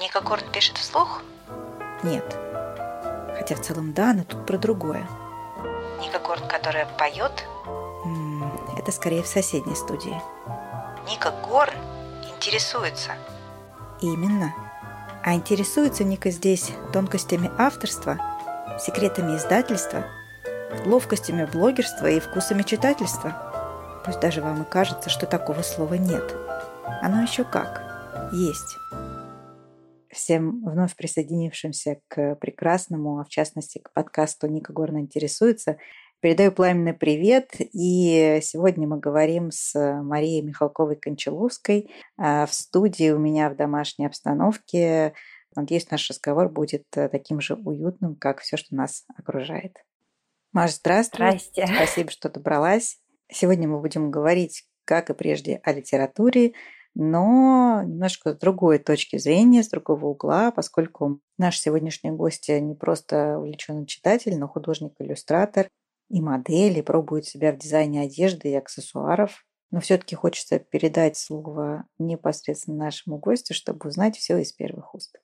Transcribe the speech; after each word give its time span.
Ника 0.00 0.20
Горн 0.20 0.44
пишет 0.52 0.78
вслух? 0.78 1.22
Нет. 2.04 2.24
Хотя 3.36 3.56
в 3.56 3.60
целом 3.60 3.92
да, 3.92 4.12
но 4.12 4.22
тут 4.22 4.46
про 4.46 4.56
другое. 4.56 5.08
Ника 6.00 6.20
Горн, 6.20 6.46
которая 6.46 6.86
поет? 6.98 7.44
Это 8.78 8.92
скорее 8.92 9.22
в 9.24 9.26
соседней 9.26 9.74
студии. 9.74 10.20
Ника 11.08 11.32
Горн 11.42 11.74
интересуется. 12.22 13.12
Именно. 14.00 14.54
А 15.24 15.34
интересуется 15.34 16.04
Ника 16.04 16.30
здесь 16.30 16.70
тонкостями 16.92 17.50
авторства, 17.58 18.18
секретами 18.78 19.36
издательства, 19.36 20.04
ловкостями 20.86 21.44
блогерства 21.44 22.06
и 22.06 22.20
вкусами 22.20 22.62
читательства. 22.62 23.34
Пусть 24.04 24.20
даже 24.20 24.42
вам 24.42 24.62
и 24.62 24.64
кажется, 24.64 25.10
что 25.10 25.26
такого 25.26 25.62
слова 25.62 25.94
нет. 25.94 26.36
Оно 27.02 27.22
еще 27.22 27.42
как. 27.42 27.82
Есть. 28.32 28.78
Всем 30.18 30.64
вновь 30.64 30.96
присоединившимся 30.96 32.00
к 32.08 32.34
прекрасному, 32.34 33.20
а 33.20 33.24
в 33.24 33.28
частности 33.28 33.78
к 33.78 33.92
подкасту 33.92 34.48
«Ника 34.48 34.72
Горно 34.72 34.98
интересуется», 34.98 35.78
передаю 36.18 36.50
пламенный 36.50 36.92
привет. 36.92 37.52
И 37.60 38.40
сегодня 38.42 38.88
мы 38.88 38.98
говорим 38.98 39.52
с 39.52 39.78
Марией 40.02 40.42
Михалковой-Кончаловской 40.42 41.90
а, 42.16 42.46
в 42.46 42.52
студии 42.52 43.12
у 43.12 43.18
меня 43.18 43.48
в 43.48 43.54
домашней 43.54 44.06
обстановке. 44.06 45.12
Надеюсь, 45.54 45.88
наш 45.88 46.10
разговор 46.10 46.48
будет 46.48 46.84
э, 46.96 47.08
таким 47.08 47.40
же 47.40 47.54
уютным, 47.54 48.16
как 48.16 48.40
все, 48.40 48.56
что 48.56 48.74
нас 48.74 49.04
окружает. 49.16 49.76
Маш, 50.50 50.72
здравствуй. 50.72 51.28
Здрасте. 51.28 51.68
Спасибо, 51.72 52.10
что 52.10 52.28
добралась. 52.28 52.98
Сегодня 53.30 53.68
мы 53.68 53.80
будем 53.80 54.10
говорить, 54.10 54.64
как 54.84 55.10
и 55.10 55.14
прежде, 55.14 55.60
о 55.62 55.72
литературе, 55.72 56.54
но 57.00 57.84
немножко 57.84 58.32
с 58.32 58.38
другой 58.38 58.80
точки 58.80 59.18
зрения, 59.18 59.62
с 59.62 59.68
другого 59.68 60.06
угла, 60.06 60.50
поскольку 60.50 61.20
наш 61.38 61.60
сегодняшний 61.60 62.10
гость 62.10 62.48
не 62.48 62.74
просто 62.74 63.38
увлеченный 63.38 63.86
читатель, 63.86 64.36
но 64.36 64.48
художник-иллюстратор 64.48 65.68
и 66.10 66.20
модель, 66.20 66.76
и 66.76 66.82
пробует 66.82 67.24
себя 67.24 67.52
в 67.52 67.56
дизайне 67.56 68.02
одежды 68.02 68.48
и 68.48 68.56
аксессуаров. 68.56 69.46
Но 69.70 69.80
все-таки 69.80 70.16
хочется 70.16 70.58
передать 70.58 71.16
слово 71.16 71.84
непосредственно 72.00 72.86
нашему 72.86 73.18
гостю, 73.18 73.54
чтобы 73.54 73.88
узнать 73.88 74.16
все 74.16 74.36
из 74.38 74.52
первых 74.52 74.92
уст. 74.92 75.20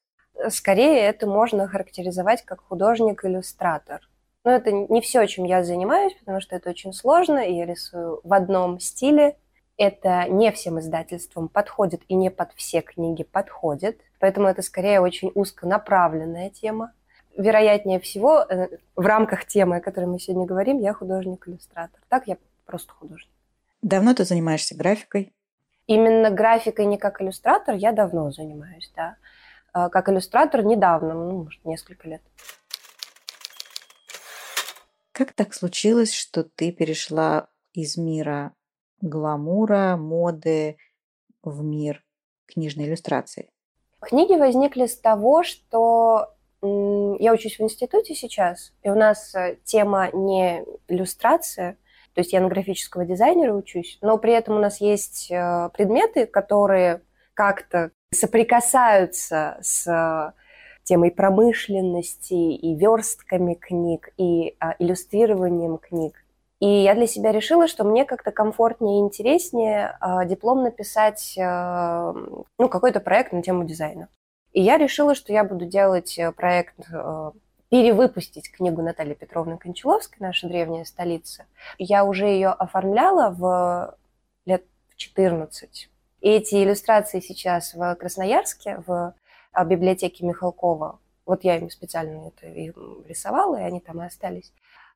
Скорее 0.50 1.00
это 1.00 1.26
можно 1.26 1.66
характеризовать 1.66 2.42
как 2.42 2.60
художник-иллюстратор. 2.60 4.08
Но 4.44 4.52
это 4.52 4.70
не 4.70 5.00
все, 5.00 5.26
чем 5.26 5.44
я 5.44 5.64
занимаюсь, 5.64 6.14
потому 6.20 6.40
что 6.40 6.54
это 6.54 6.70
очень 6.70 6.92
сложно, 6.92 7.38
и 7.38 7.54
я 7.54 7.66
рисую 7.66 8.20
в 8.22 8.32
одном 8.32 8.78
стиле, 8.78 9.38
это 9.76 10.28
не 10.28 10.52
всем 10.52 10.78
издательствам 10.78 11.48
подходит 11.48 12.02
и 12.08 12.14
не 12.14 12.30
под 12.30 12.52
все 12.54 12.80
книги 12.80 13.24
подходит. 13.24 14.00
Поэтому 14.20 14.46
это 14.46 14.62
скорее 14.62 15.00
очень 15.00 15.32
узконаправленная 15.34 16.50
тема. 16.50 16.92
Вероятнее 17.36 17.98
всего, 17.98 18.42
э, 18.42 18.68
в 18.94 19.04
рамках 19.04 19.46
темы, 19.46 19.76
о 19.76 19.80
которой 19.80 20.06
мы 20.06 20.20
сегодня 20.20 20.46
говорим, 20.46 20.78
я 20.78 20.94
художник-иллюстратор. 20.94 22.00
Так 22.08 22.28
я 22.28 22.36
просто 22.64 22.92
художник. 22.92 23.32
Давно 23.82 24.14
ты 24.14 24.24
занимаешься 24.24 24.76
графикой? 24.76 25.32
Именно 25.86 26.30
графикой 26.30 26.86
не 26.86 26.96
как 26.96 27.20
иллюстратор 27.20 27.74
я 27.74 27.92
давно 27.92 28.30
занимаюсь, 28.30 28.90
да. 28.94 29.16
А 29.72 29.88
как 29.88 30.08
иллюстратор 30.08 30.64
недавно, 30.64 31.14
ну, 31.14 31.44
может, 31.44 31.64
несколько 31.64 32.08
лет. 32.08 32.22
Как 35.10 35.32
так 35.32 35.52
случилось, 35.52 36.14
что 36.14 36.44
ты 36.44 36.72
перешла 36.72 37.48
из 37.72 37.96
мира 37.96 38.54
гламура, 39.00 39.96
моды 39.96 40.76
в 41.42 41.62
мир 41.62 42.04
книжной 42.46 42.86
иллюстрации? 42.86 43.50
Книги 44.00 44.34
возникли 44.34 44.86
с 44.86 44.98
того, 44.98 45.42
что 45.42 46.30
я 46.62 47.32
учусь 47.32 47.58
в 47.58 47.62
институте 47.62 48.14
сейчас, 48.14 48.72
и 48.82 48.90
у 48.90 48.94
нас 48.94 49.34
э, 49.34 49.58
тема 49.64 50.10
не 50.12 50.64
иллюстрация, 50.88 51.76
то 52.14 52.20
есть 52.20 52.32
я 52.32 52.40
на 52.40 52.48
графического 52.48 53.04
дизайнера 53.04 53.52
учусь, 53.52 53.98
но 54.00 54.16
при 54.18 54.32
этом 54.32 54.56
у 54.56 54.60
нас 54.60 54.80
есть 54.80 55.30
э, 55.30 55.70
предметы, 55.74 56.26
которые 56.26 57.02
как-то 57.34 57.90
соприкасаются 58.10 59.58
с 59.60 60.32
темой 60.84 61.10
промышленности 61.10 62.34
и 62.34 62.76
верстками 62.76 63.54
книг, 63.54 64.10
и 64.16 64.54
а, 64.60 64.76
иллюстрированием 64.78 65.78
книг. 65.78 66.23
И 66.64 66.66
я 66.66 66.94
для 66.94 67.06
себя 67.06 67.30
решила, 67.30 67.68
что 67.68 67.84
мне 67.84 68.06
как-то 68.06 68.32
комфортнее 68.32 68.96
и 68.96 69.02
интереснее 69.02 69.98
э, 70.00 70.26
диплом 70.26 70.62
написать, 70.62 71.34
э, 71.36 72.14
ну, 72.58 72.68
какой-то 72.70 73.00
проект 73.00 73.32
на 73.32 73.42
тему 73.42 73.64
дизайна. 73.64 74.08
И 74.54 74.62
я 74.62 74.78
решила, 74.78 75.14
что 75.14 75.30
я 75.30 75.44
буду 75.44 75.66
делать 75.66 76.18
э, 76.18 76.32
проект, 76.32 76.74
э, 76.90 77.32
перевыпустить 77.68 78.50
книгу 78.50 78.80
Натальи 78.80 79.12
Петровны 79.12 79.58
Кончаловской 79.58 80.16
«Наша 80.20 80.48
древняя 80.48 80.86
столица». 80.86 81.44
Я 81.76 82.06
уже 82.06 82.28
ее 82.28 82.48
оформляла 82.48 83.28
в 83.28 83.94
лет 84.46 84.64
в 84.88 84.96
14. 84.96 85.90
И 86.22 86.28
эти 86.30 86.64
иллюстрации 86.64 87.20
сейчас 87.20 87.74
в 87.74 87.94
Красноярске, 87.96 88.82
в 88.86 89.12
а, 89.52 89.64
библиотеке 89.66 90.24
Михалкова, 90.24 90.98
вот 91.26 91.44
я 91.44 91.56
им 91.58 91.68
специально 91.68 92.28
это 92.28 92.46
рисовала, 93.06 93.56
и 93.56 93.64
они 93.64 93.80
там 93.80 94.00
и 94.00 94.06
остались. 94.06 94.50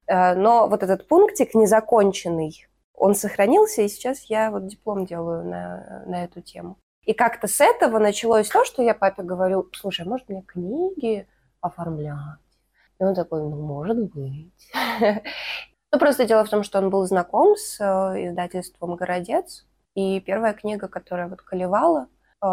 Э, 0.09 0.35
но 0.35 0.67
вот 0.69 0.83
этот 0.83 1.07
пунктик 1.07 1.55
незаконченный, 1.55 2.67
он 2.95 3.15
сохранился, 3.15 3.83
и 3.83 3.89
сейчас 3.89 4.25
я 4.25 4.51
вот 4.51 4.67
диплом 4.67 5.07
делаю 5.07 5.45
на, 5.45 6.03
на 6.07 6.25
эту 6.25 6.41
тему. 6.41 6.79
И 7.05 7.13
как-то 7.13 7.47
с 7.47 7.61
этого 7.61 7.99
началось 7.99 8.49
то, 8.49 8.65
что 8.65 8.83
я 8.83 8.95
папе 8.95 9.23
говорю, 9.23 9.69
слушай, 9.73 10.05
а 10.05 10.09
может 10.09 10.29
мне 10.29 10.43
книги 10.43 11.27
оформлять? 11.61 12.17
И 12.99 13.05
он 13.05 13.15
такой, 13.15 13.43
ну, 13.43 13.57
может 13.57 13.99
быть. 14.13 14.53
Ну, 15.91 15.99
просто 15.99 16.27
дело 16.27 16.45
в 16.45 16.51
том, 16.51 16.65
что 16.65 16.81
он 16.81 16.91
был 16.91 17.07
знаком 17.07 17.57
с 17.57 17.81
э, 17.81 18.29
издательством 18.29 18.95
«Городец», 18.97 19.65
и 19.95 20.21
первая 20.21 20.53
книга, 20.53 20.87
которая 20.87 21.29
вот 21.29 21.41
колевала, 21.41 22.09
э, 22.43 22.47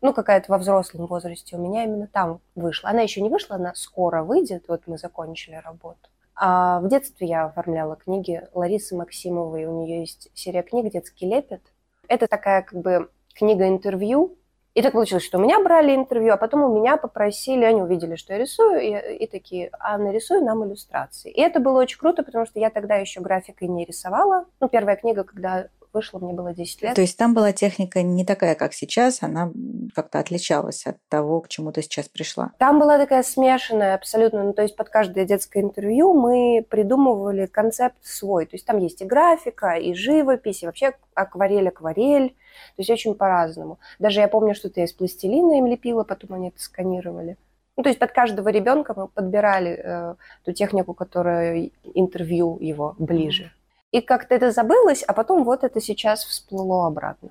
ну, 0.00 0.12
какая-то 0.12 0.50
во 0.50 0.58
взрослом 0.58 1.06
возрасте 1.06 1.54
у 1.54 1.60
меня 1.60 1.84
именно 1.84 2.08
там 2.08 2.40
вышла. 2.56 2.90
Она 2.90 3.02
еще 3.02 3.20
не 3.20 3.28
вышла, 3.30 3.54
она 3.54 3.72
скоро 3.76 4.24
выйдет, 4.24 4.64
вот 4.66 4.82
мы 4.86 4.98
закончили 4.98 5.54
работу. 5.54 6.08
А 6.36 6.80
в 6.80 6.88
детстве 6.88 7.26
я 7.26 7.46
оформляла 7.46 7.96
книги 7.96 8.42
Ларисы 8.52 8.94
Максимовой. 8.94 9.64
У 9.64 9.82
нее 9.82 10.00
есть 10.00 10.28
серия 10.34 10.62
книг 10.62 10.92
«Детский 10.92 11.26
лепет». 11.26 11.62
Это 12.08 12.26
такая 12.26 12.62
как 12.62 12.80
бы 12.80 13.10
книга-интервью. 13.34 14.36
И 14.74 14.82
так 14.82 14.92
получилось, 14.92 15.24
что 15.24 15.38
у 15.38 15.40
меня 15.40 15.58
брали 15.62 15.94
интервью, 15.94 16.34
а 16.34 16.36
потом 16.36 16.62
у 16.62 16.78
меня 16.78 16.98
попросили, 16.98 17.64
они 17.64 17.80
увидели, 17.80 18.14
что 18.14 18.34
я 18.34 18.38
рисую, 18.38 18.78
и, 18.82 19.24
и 19.24 19.26
такие, 19.26 19.70
а 19.78 19.96
нарисуй 19.96 20.42
нам 20.42 20.66
иллюстрации. 20.66 21.30
И 21.30 21.40
это 21.40 21.60
было 21.60 21.80
очень 21.80 21.98
круто, 21.98 22.22
потому 22.22 22.44
что 22.44 22.60
я 22.60 22.68
тогда 22.68 22.96
еще 22.96 23.22
графикой 23.22 23.68
не 23.68 23.86
рисовала. 23.86 24.44
Ну, 24.60 24.68
первая 24.68 24.96
книга, 24.96 25.24
когда 25.24 25.68
вышла, 25.96 26.18
мне 26.18 26.34
было 26.34 26.52
10 26.52 26.82
лет. 26.82 26.94
То 26.94 27.00
есть 27.00 27.16
там 27.16 27.32
была 27.32 27.52
техника 27.52 28.02
не 28.02 28.24
такая, 28.24 28.54
как 28.54 28.74
сейчас, 28.74 29.22
она 29.22 29.50
как-то 29.94 30.18
отличалась 30.18 30.86
от 30.86 30.98
того, 31.08 31.40
к 31.40 31.48
чему 31.48 31.72
ты 31.72 31.80
сейчас 31.80 32.08
пришла? 32.08 32.52
Там 32.58 32.78
была 32.78 32.98
такая 32.98 33.22
смешанная 33.22 33.94
абсолютно, 33.94 34.44
ну, 34.44 34.52
то 34.52 34.62
есть 34.62 34.76
под 34.76 34.90
каждое 34.90 35.24
детское 35.24 35.62
интервью 35.62 36.12
мы 36.12 36.64
придумывали 36.68 37.46
концепт 37.46 37.96
свой. 38.02 38.44
То 38.44 38.56
есть 38.56 38.66
там 38.66 38.78
есть 38.78 39.00
и 39.00 39.06
графика, 39.06 39.76
и 39.76 39.94
живопись, 39.94 40.62
и 40.62 40.66
вообще 40.66 40.92
акварель-акварель. 41.14 42.28
То 42.28 42.80
есть 42.82 42.90
очень 42.90 43.14
по-разному. 43.14 43.78
Даже 43.98 44.20
я 44.20 44.28
помню, 44.28 44.54
что-то 44.54 44.80
я 44.80 44.86
из 44.86 44.92
пластилина 44.92 45.58
им 45.58 45.66
лепила, 45.66 46.04
потом 46.04 46.34
они 46.34 46.48
это 46.48 46.60
сканировали. 46.60 47.38
Ну, 47.76 47.82
то 47.82 47.90
есть 47.90 47.98
под 47.98 48.12
каждого 48.12 48.48
ребенка 48.48 48.94
мы 48.96 49.06
подбирали 49.08 49.80
э, 49.82 50.14
ту 50.44 50.52
технику, 50.52 50.94
которая 50.94 51.70
интервью 51.94 52.58
его 52.60 52.94
ближе. 52.98 53.52
И 53.96 54.02
как-то 54.02 54.34
это 54.34 54.50
забылось, 54.50 55.02
а 55.02 55.14
потом 55.14 55.42
вот 55.42 55.64
это 55.64 55.80
сейчас 55.80 56.22
всплыло 56.22 56.86
обратно. 56.86 57.30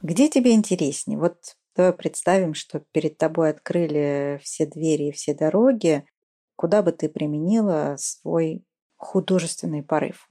Где 0.00 0.30
тебе 0.30 0.52
интереснее? 0.52 1.18
Вот 1.18 1.56
давай 1.76 1.92
представим, 1.92 2.54
что 2.54 2.80
перед 2.80 3.18
тобой 3.18 3.50
открыли 3.50 4.40
все 4.42 4.64
двери 4.64 5.08
и 5.08 5.12
все 5.12 5.34
дороги. 5.34 6.06
Куда 6.56 6.80
бы 6.80 6.92
ты 6.92 7.10
применила 7.10 7.96
свой 7.98 8.64
художественный 8.96 9.82
порыв? 9.82 10.26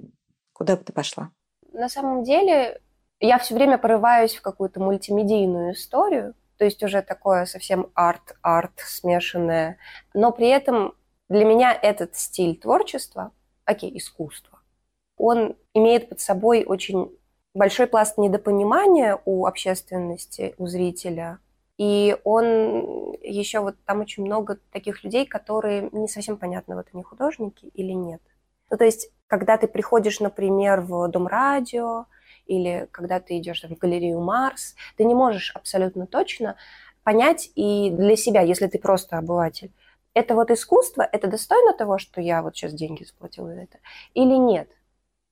Куда 0.53 0.75
бы 0.75 0.83
ты 0.83 0.91
пошла? 0.91 1.29
На 1.71 1.87
самом 1.87 2.23
деле 2.23 2.81
я 3.19 3.37
все 3.37 3.53
время 3.53 3.77
порываюсь 3.77 4.33
в 4.33 4.41
какую-то 4.41 4.79
мультимедийную 4.79 5.73
историю, 5.73 6.33
то 6.57 6.65
есть 6.65 6.81
уже 6.81 7.03
такое 7.03 7.45
совсем 7.45 7.91
арт-арт 7.93 8.79
смешанное. 8.79 9.77
Но 10.15 10.31
при 10.31 10.47
этом 10.47 10.95
для 11.27 11.45
меня 11.45 11.77
этот 11.79 12.15
стиль 12.15 12.59
творчества, 12.59 13.33
окей, 13.65 13.95
искусство, 13.95 14.58
он 15.19 15.55
имеет 15.75 16.09
под 16.09 16.19
собой 16.19 16.63
очень 16.65 17.11
большой 17.53 17.85
пласт 17.85 18.17
недопонимания 18.17 19.19
у 19.25 19.45
общественности, 19.45 20.55
у 20.57 20.65
зрителя. 20.65 21.39
И 21.77 22.17
он 22.23 23.13
еще 23.21 23.59
вот 23.59 23.75
там 23.85 23.99
очень 23.99 24.25
много 24.25 24.59
таких 24.71 25.03
людей, 25.03 25.25
которые 25.25 25.89
не 25.91 26.07
совсем 26.07 26.37
понятно, 26.37 26.75
вот 26.75 26.87
они 26.93 27.03
художники 27.03 27.65
или 27.67 27.91
нет. 27.91 28.21
Ну, 28.71 28.77
то 28.77 28.85
есть, 28.85 29.11
когда 29.27 29.57
ты 29.57 29.67
приходишь, 29.67 30.19
например, 30.19 30.81
в 30.81 31.07
Дом 31.09 31.27
радио, 31.27 32.05
или 32.47 32.87
когда 32.91 33.19
ты 33.19 33.37
идешь 33.37 33.63
в 33.63 33.77
галерею 33.77 34.19
Марс, 34.19 34.75
ты 34.97 35.05
не 35.05 35.13
можешь 35.13 35.51
абсолютно 35.55 36.07
точно 36.07 36.55
понять 37.03 37.51
и 37.55 37.89
для 37.91 38.15
себя, 38.15 38.41
если 38.41 38.67
ты 38.67 38.79
просто 38.79 39.17
обыватель, 39.17 39.71
это 40.13 40.35
вот 40.35 40.51
искусство, 40.51 41.01
это 41.01 41.27
достойно 41.27 41.73
того, 41.73 41.97
что 41.97 42.21
я 42.21 42.41
вот 42.41 42.55
сейчас 42.55 42.73
деньги 42.73 43.03
заплатила 43.03 43.53
за 43.53 43.61
это, 43.61 43.77
или 44.13 44.35
нет? 44.35 44.69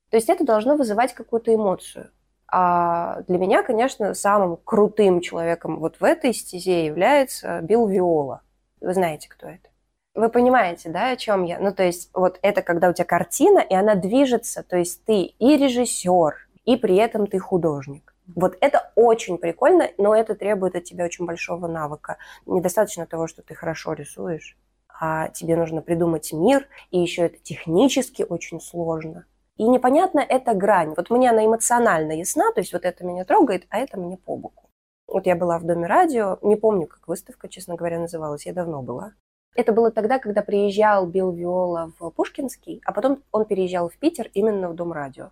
То 0.09 0.18
есть 0.18 0.30
это 0.30 0.45
должно 0.45 0.75
вызывать 0.75 1.13
какую-то 1.13 1.54
эмоцию. 1.54 2.12
А 2.50 3.21
для 3.24 3.38
меня, 3.38 3.62
конечно, 3.62 4.13
самым 4.13 4.57
крутым 4.63 5.19
человеком 5.19 5.80
вот 5.80 6.00
в 6.00 6.04
этой 6.04 6.33
стезе 6.33 6.86
является 6.86 7.59
Билл 7.62 7.88
Виола. 7.88 8.42
Вы 8.80 8.94
знаете, 8.94 9.27
кто 9.27 9.48
это? 9.48 9.69
Вы 10.15 10.30
понимаете, 10.30 10.89
да, 10.89 11.12
о 11.12 11.15
чем 11.18 11.44
я? 11.44 11.59
Ну, 11.59 11.74
то 11.74 11.83
есть 11.83 12.09
вот 12.13 12.39
это 12.42 12.62
когда 12.62 12.89
у 12.89 12.94
тебя 12.94 13.06
картина, 13.06 13.59
и 13.59 13.74
она 13.75 13.95
движется, 13.95 14.63
то 14.63 14.77
есть 14.77 15.04
ты 15.06 15.21
и 15.24 15.57
режиссер, 15.57 16.48
и 16.65 16.75
при 16.77 16.95
этом 16.95 17.27
ты 17.27 17.38
художник. 17.38 18.15
Вот 18.36 18.57
это 18.62 18.92
очень 18.95 19.38
прикольно, 19.38 19.89
но 19.98 20.15
это 20.15 20.36
требует 20.36 20.75
от 20.75 20.86
тебя 20.86 21.06
очень 21.06 21.25
большого 21.25 21.68
навыка. 21.68 22.18
Недостаточно 22.45 23.06
того, 23.06 23.27
что 23.27 23.42
ты 23.42 23.56
хорошо 23.56 23.94
рисуешь, 23.94 24.57
а 24.89 25.30
тебе 25.30 25.56
нужно 25.56 25.81
придумать 25.81 26.33
мир, 26.33 26.68
и 26.92 27.00
еще 27.00 27.24
это 27.24 27.38
технически 27.38 28.25
очень 28.27 28.59
сложно. 28.59 29.25
И 29.57 29.63
непонятно 29.68 30.19
эта 30.19 30.54
грань. 30.54 30.94
Вот 30.95 31.09
мне 31.09 31.30
она 31.31 31.45
эмоционально 31.45 32.13
ясна, 32.13 32.51
то 32.54 32.62
есть 32.62 32.74
вот 32.74 32.86
это 32.86 33.04
меня 33.04 33.25
трогает, 33.25 33.65
а 33.69 33.80
это 33.80 33.98
мне 33.98 34.18
по 34.18 34.36
боку. 34.36 34.69
Вот 35.07 35.25
я 35.25 35.36
была 35.36 35.57
в 35.57 35.65
Доме 35.65 35.88
радио, 35.88 36.38
не 36.42 36.56
помню, 36.56 36.86
как 36.86 37.07
выставка, 37.07 37.48
честно 37.48 37.75
говоря, 37.75 38.00
называлась, 38.00 38.45
я 38.45 38.54
давно 38.54 38.81
была. 38.81 39.13
Это 39.56 39.71
было 39.71 39.89
тогда, 39.89 40.19
когда 40.19 40.44
приезжал 40.44 41.07
Билл 41.07 41.31
Виола 41.31 41.92
в 41.98 42.09
Пушкинский, 42.12 42.81
а 42.86 42.92
потом 42.92 43.24
он 43.31 43.45
переезжал 43.45 43.89
в 43.89 43.98
Питер 43.98 44.30
именно 44.33 44.69
в 44.69 44.75
Дом 44.75 44.92
радио. 44.92 45.31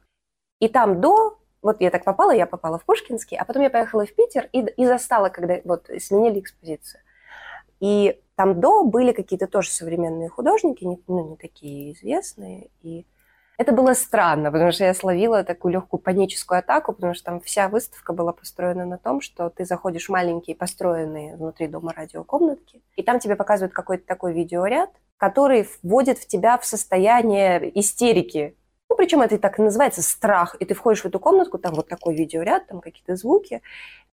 И 0.60 0.70
там 0.70 1.02
до, 1.02 1.38
вот 1.62 1.82
я 1.82 1.92
так 1.92 2.04
попала, 2.04 2.32
я 2.32 2.48
попала 2.48 2.80
в 2.80 2.86
Пушкинский, 2.86 3.38
а 3.38 3.46
потом 3.46 3.62
я 3.62 3.70
поехала 3.70 4.06
в 4.06 4.16
Питер 4.16 4.50
и, 4.52 4.62
и 4.62 4.86
застала, 4.86 5.30
когда 5.30 5.60
вот 5.66 5.90
сменили 6.00 6.40
экспозицию. 6.40 7.02
И 7.80 8.20
там 8.36 8.60
до 8.60 8.84
были 8.84 9.12
какие-то 9.12 9.46
тоже 9.48 9.70
современные 9.70 10.30
художники, 10.30 10.84
не, 10.86 11.00
ну, 11.08 11.30
не 11.30 11.36
такие 11.36 11.92
известные, 11.94 12.70
и 12.82 13.06
это 13.58 13.72
было 13.72 13.94
странно, 13.94 14.52
потому 14.52 14.72
что 14.72 14.84
я 14.84 14.94
словила 14.94 15.44
такую 15.44 15.74
легкую 15.74 16.02
паническую 16.02 16.60
атаку, 16.60 16.94
потому 16.94 17.14
что 17.14 17.26
там 17.26 17.42
вся 17.42 17.70
выставка 17.70 18.14
была 18.14 18.34
построена 18.34 18.86
на 18.86 18.98
том, 18.98 19.22
что 19.22 19.50
ты 19.50 19.66
заходишь 19.66 20.08
в 20.08 20.12
маленькие 20.12 20.56
построенные 20.56 21.36
внутри 21.36 21.68
дома 21.68 21.94
радиокомнатки, 21.94 22.82
и 22.96 23.04
там 23.04 23.20
тебе 23.20 23.36
показывают 23.36 23.74
какой-то 23.74 24.06
такой 24.06 24.34
видеоряд, 24.34 24.90
который 25.18 25.68
вводит 25.84 26.18
в 26.20 26.28
тебя 26.28 26.58
в 26.58 26.66
состояние 26.66 27.72
истерики. 27.80 28.58
Ну, 28.90 28.96
причем 28.98 29.22
это 29.22 29.36
и 29.36 29.40
так 29.40 29.58
называется 29.58 30.02
страх. 30.02 30.56
И 30.60 30.66
ты 30.66 30.74
входишь 30.74 31.02
в 31.02 31.06
эту 31.06 31.20
комнатку, 31.20 31.58
там 31.58 31.74
вот 31.74 31.88
такой 31.88 32.16
видеоряд, 32.16 32.68
там 32.68 32.82
какие-то 32.82 33.16
звуки. 33.16 33.62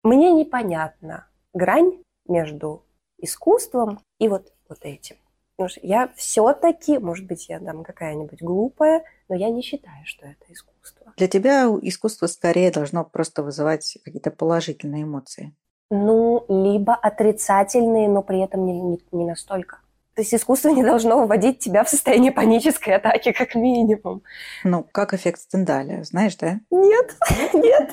Мне 0.03 0.31
непонятна 0.31 1.27
грань 1.53 2.03
между 2.27 2.83
искусством 3.17 3.99
и 4.19 4.27
вот, 4.27 4.53
вот 4.69 4.79
этим. 4.83 5.17
Потому 5.61 5.69
что 5.69 5.87
я 5.87 6.11
все-таки, 6.15 6.97
может 6.97 7.27
быть, 7.27 7.47
я 7.47 7.59
там 7.59 7.83
какая-нибудь 7.83 8.41
глупая, 8.41 9.03
но 9.29 9.35
я 9.35 9.51
не 9.51 9.61
считаю, 9.61 10.03
что 10.05 10.25
это 10.25 10.51
искусство. 10.51 11.13
Для 11.17 11.27
тебя 11.27 11.67
искусство 11.83 12.25
скорее 12.25 12.71
должно 12.71 13.05
просто 13.05 13.43
вызывать 13.43 13.99
какие-то 14.03 14.31
положительные 14.31 15.03
эмоции. 15.03 15.53
Ну, 15.91 16.43
либо 16.49 16.95
отрицательные, 16.95 18.09
но 18.09 18.23
при 18.23 18.39
этом 18.39 18.65
не, 18.65 18.81
не, 18.81 18.99
не 19.11 19.25
настолько. 19.25 19.81
То 20.15 20.21
есть 20.21 20.33
искусство 20.33 20.69
не 20.69 20.83
должно 20.83 21.25
вводить 21.25 21.59
тебя 21.59 21.83
в 21.85 21.89
состояние 21.89 22.33
панической 22.33 22.95
атаки, 22.95 23.31
как 23.31 23.55
минимум. 23.55 24.23
Ну, 24.65 24.83
как 24.91 25.13
эффект 25.13 25.39
Стендаля, 25.39 26.03
знаешь, 26.03 26.35
да? 26.35 26.59
Нет, 26.69 27.15
нет. 27.53 27.91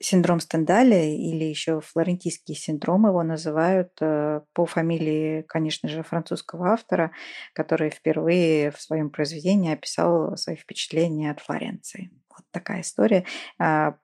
Синдром 0.00 0.38
Стендаля 0.38 1.04
или 1.04 1.44
еще 1.44 1.80
флорентийский 1.80 2.54
синдром 2.54 3.06
его 3.06 3.24
называют 3.24 3.90
э, 4.00 4.42
по 4.52 4.66
фамилии, 4.66 5.42
конечно 5.42 5.88
же, 5.88 6.04
французского 6.04 6.68
автора, 6.68 7.10
который 7.52 7.90
впервые 7.90 8.70
в 8.70 8.80
своем 8.80 9.10
произведении 9.10 9.72
описал 9.72 10.36
свои 10.36 10.54
впечатления 10.54 11.32
от 11.32 11.40
Флоренции. 11.40 12.10
Вот 12.30 12.44
такая 12.52 12.82
история. 12.82 13.24
А, 13.58 13.96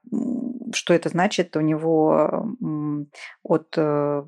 что 0.72 0.94
это 0.94 1.10
значит? 1.10 1.56
У 1.56 1.60
него 1.60 2.56
от 3.42 3.74
э, 3.76 4.24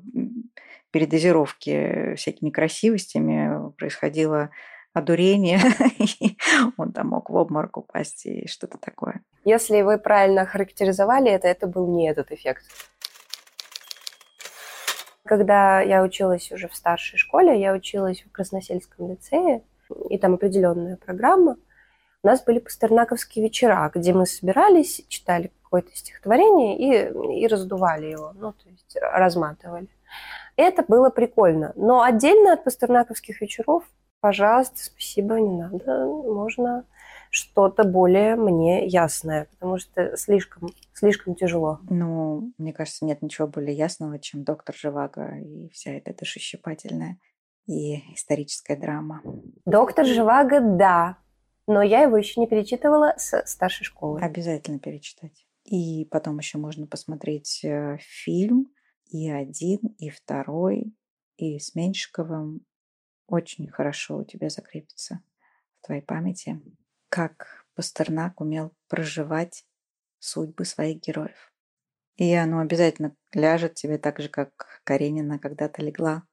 передозировки 0.95 2.15
всякими 2.15 2.49
красивостями 2.49 3.69
происходило 3.77 4.49
одурение, 4.93 5.59
он 6.77 6.93
там 6.93 7.09
мог 7.09 7.29
в 7.29 7.35
обморок 7.35 7.75
упасть 7.75 8.25
и 8.25 8.47
что-то 8.47 8.77
такое. 8.77 9.21
Если 9.43 9.81
вы 9.81 9.97
правильно 9.97 10.45
характеризовали 10.45 11.29
это, 11.29 11.49
это 11.49 11.67
был 11.67 11.93
не 11.93 12.09
этот 12.09 12.31
эффект. 12.31 12.63
Когда 15.25 15.81
я 15.81 16.01
училась 16.01 16.49
уже 16.53 16.69
в 16.69 16.75
старшей 16.75 17.17
школе, 17.17 17.59
я 17.59 17.73
училась 17.73 18.21
в 18.21 18.31
Красносельском 18.31 19.09
лицее, 19.09 19.63
и 20.09 20.17
там 20.17 20.35
определенная 20.35 20.95
программа. 20.95 21.57
У 22.23 22.27
нас 22.27 22.41
были 22.41 22.59
пастернаковские 22.59 23.43
вечера, 23.43 23.91
где 23.93 24.13
мы 24.13 24.25
собирались, 24.25 25.03
читали 25.09 25.51
какое-то 25.61 25.93
стихотворение 25.93 26.77
и, 26.77 27.41
и 27.43 27.47
раздували 27.47 28.05
его, 28.05 28.31
ну, 28.33 28.53
то 28.53 28.69
есть 28.69 28.95
разматывали. 29.01 29.89
Это 30.57 30.83
было 30.87 31.09
прикольно. 31.09 31.73
Но 31.75 32.01
отдельно 32.01 32.53
от 32.53 32.63
пастернаковских 32.63 33.41
вечеров, 33.41 33.83
пожалуйста, 34.21 34.77
спасибо, 34.77 35.39
не 35.39 35.57
надо. 35.57 36.05
Можно 36.05 36.85
что-то 37.29 37.83
более 37.83 38.35
мне 38.35 38.85
ясное, 38.87 39.47
потому 39.51 39.77
что 39.77 40.15
слишком, 40.15 40.69
слишком 40.93 41.35
тяжело. 41.35 41.79
Ну, 41.89 42.53
мне 42.57 42.71
кажется, 42.71 43.05
нет 43.05 43.21
ничего 43.21 43.47
более 43.47 43.75
ясного, 43.75 44.19
чем 44.19 44.43
доктор 44.43 44.73
Живаго 44.75 45.37
и 45.37 45.69
вся 45.69 45.91
эта 45.91 46.13
душещипательная 46.13 47.17
и 47.67 48.13
историческая 48.13 48.77
драма. 48.77 49.21
Доктор 49.65 50.05
Живаго, 50.05 50.61
да, 50.61 51.17
но 51.67 51.81
я 51.81 52.03
его 52.03 52.15
еще 52.15 52.39
не 52.39 52.47
перечитывала 52.47 53.13
с 53.17 53.43
старшей 53.45 53.83
школы. 53.83 54.21
Обязательно 54.21 54.79
перечитать. 54.79 55.45
И 55.65 56.07
потом 56.11 56.37
еще 56.37 56.57
можно 56.59 56.85
посмотреть 56.85 57.61
э, 57.63 57.97
фильм 57.99 58.67
и 59.15 59.29
один, 59.29 59.79
и 59.97 60.09
второй, 60.09 60.93
и 61.37 61.57
с 61.57 61.73
Меньшиковым 61.73 62.65
очень 63.27 63.69
хорошо 63.69 64.17
у 64.17 64.25
тебя 64.25 64.49
закрепится 64.49 65.21
в 65.79 65.85
твоей 65.85 66.01
памяти, 66.01 66.61
как 67.07 67.65
Пастернак 67.75 68.41
умел 68.41 68.73
проживать 68.89 69.65
судьбы 70.19 70.65
своих 70.65 71.01
героев. 71.01 71.53
И 72.17 72.33
оно 72.33 72.59
обязательно 72.59 73.15
ляжет 73.33 73.75
тебе 73.75 73.97
так 73.97 74.19
же, 74.19 74.27
как 74.27 74.81
Каренина 74.83 75.39
когда-то 75.39 75.81
легла. 75.81 76.23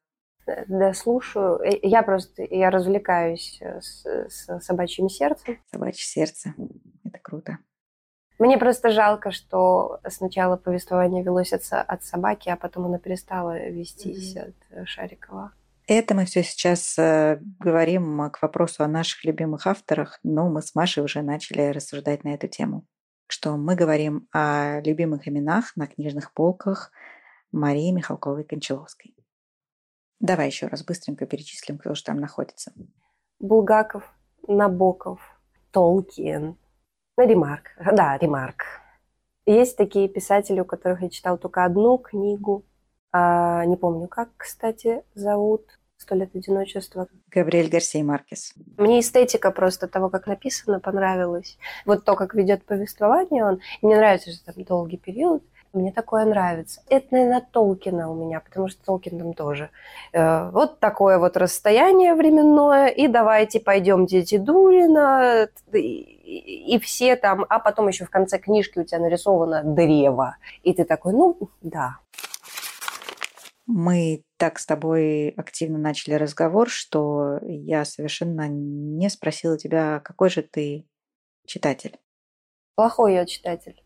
Да, 0.66 0.92
слушаю. 0.92 1.60
Э, 1.60 1.78
я 1.82 2.02
просто, 2.02 2.42
я 2.42 2.70
развлекаюсь 2.70 3.58
э, 3.60 3.80
с, 3.80 4.04
с 4.04 4.60
собачьим 4.60 5.08
сердцем. 5.08 5.58
Собачье 5.70 6.04
сердце. 6.04 6.54
Это 7.04 7.18
круто. 7.20 7.58
Мне 8.42 8.58
просто 8.58 8.90
жалко, 8.90 9.30
что 9.30 10.00
сначала 10.08 10.56
повествование 10.56 11.22
велось 11.22 11.52
от, 11.52 11.62
от 11.70 12.02
собаки, 12.02 12.48
а 12.48 12.56
потом 12.56 12.86
оно 12.86 12.98
перестало 12.98 13.68
вестись 13.68 14.34
mm-hmm. 14.34 14.48
от 14.48 14.54
э, 14.70 14.84
Шарикова. 14.84 15.52
Это 15.86 16.16
мы 16.16 16.24
все 16.24 16.42
сейчас 16.42 16.98
э, 16.98 17.38
говорим 17.60 18.28
к 18.30 18.42
вопросу 18.42 18.82
о 18.82 18.88
наших 18.88 19.24
любимых 19.24 19.68
авторах, 19.68 20.18
но 20.24 20.48
мы 20.48 20.60
с 20.60 20.74
Машей 20.74 21.04
уже 21.04 21.22
начали 21.22 21.70
рассуждать 21.70 22.24
на 22.24 22.34
эту 22.34 22.48
тему. 22.48 22.84
Что 23.28 23.56
мы 23.56 23.76
говорим 23.76 24.26
о 24.32 24.80
любимых 24.80 25.28
именах 25.28 25.76
на 25.76 25.86
книжных 25.86 26.34
полках 26.34 26.90
Марии 27.52 27.92
Михалковой 27.92 28.42
Кончаловской. 28.42 29.14
Давай 30.18 30.48
еще 30.48 30.66
раз 30.66 30.84
быстренько 30.84 31.26
перечислим, 31.26 31.78
кто 31.78 31.94
же 31.94 32.02
там 32.02 32.16
находится. 32.16 32.72
Булгаков, 33.38 34.02
Набоков, 34.48 35.20
Толкин, 35.70 36.56
Ремарк. 37.16 37.70
Да, 37.92 38.16
Ремарк. 38.16 38.64
Есть 39.44 39.76
такие 39.76 40.08
писатели, 40.08 40.60
у 40.60 40.64
которых 40.64 41.02
я 41.02 41.10
читал 41.10 41.36
только 41.36 41.64
одну 41.64 41.98
книгу. 41.98 42.64
А, 43.12 43.64
не 43.66 43.76
помню, 43.76 44.08
как, 44.08 44.30
кстати, 44.36 45.02
зовут. 45.14 45.66
«Сто 46.02 46.16
лет 46.16 46.34
одиночества». 46.34 47.06
Габриэль 47.28 47.70
Гарсей 47.70 48.02
Маркес. 48.02 48.54
Мне 48.76 48.98
эстетика 48.98 49.52
просто 49.52 49.86
того, 49.86 50.10
как 50.10 50.26
написано, 50.26 50.80
понравилась. 50.80 51.58
Вот 51.86 52.04
то, 52.04 52.16
как 52.16 52.34
ведет 52.34 52.64
повествование 52.64 53.44
он. 53.44 53.60
мне 53.82 53.96
нравится, 53.96 54.32
что 54.32 54.52
там 54.52 54.64
долгий 54.64 54.96
период. 54.96 55.44
Мне 55.72 55.92
такое 55.92 56.24
нравится. 56.24 56.82
Это, 56.88 57.06
наверное, 57.12 57.48
Толкина 57.52 58.10
у 58.10 58.14
меня, 58.14 58.40
потому 58.40 58.66
что 58.66 58.84
Толкин 58.84 59.16
там 59.16 59.32
тоже. 59.32 59.70
Э, 60.12 60.50
вот 60.50 60.80
такое 60.80 61.18
вот 61.18 61.36
расстояние 61.36 62.14
временное, 62.14 62.88
и 62.88 63.06
давайте 63.06 63.60
пойдем 63.60 64.04
дети 64.04 64.38
Дурина, 64.38 65.48
и, 66.38 66.78
все 66.78 67.16
там, 67.16 67.44
а 67.48 67.58
потом 67.58 67.88
еще 67.88 68.04
в 68.04 68.10
конце 68.10 68.38
книжки 68.38 68.78
у 68.78 68.84
тебя 68.84 69.00
нарисовано 69.00 69.62
древо. 69.64 70.36
И 70.62 70.72
ты 70.72 70.84
такой, 70.84 71.12
ну, 71.12 71.50
да. 71.60 71.98
Мы 73.66 74.22
так 74.38 74.58
с 74.58 74.66
тобой 74.66 75.28
активно 75.30 75.78
начали 75.78 76.14
разговор, 76.14 76.68
что 76.68 77.38
я 77.42 77.84
совершенно 77.84 78.48
не 78.48 79.08
спросила 79.08 79.56
тебя, 79.56 80.00
какой 80.00 80.30
же 80.30 80.42
ты 80.42 80.86
читатель. 81.46 81.98
Плохой 82.74 83.14
я 83.14 83.26
читатель 83.26 83.82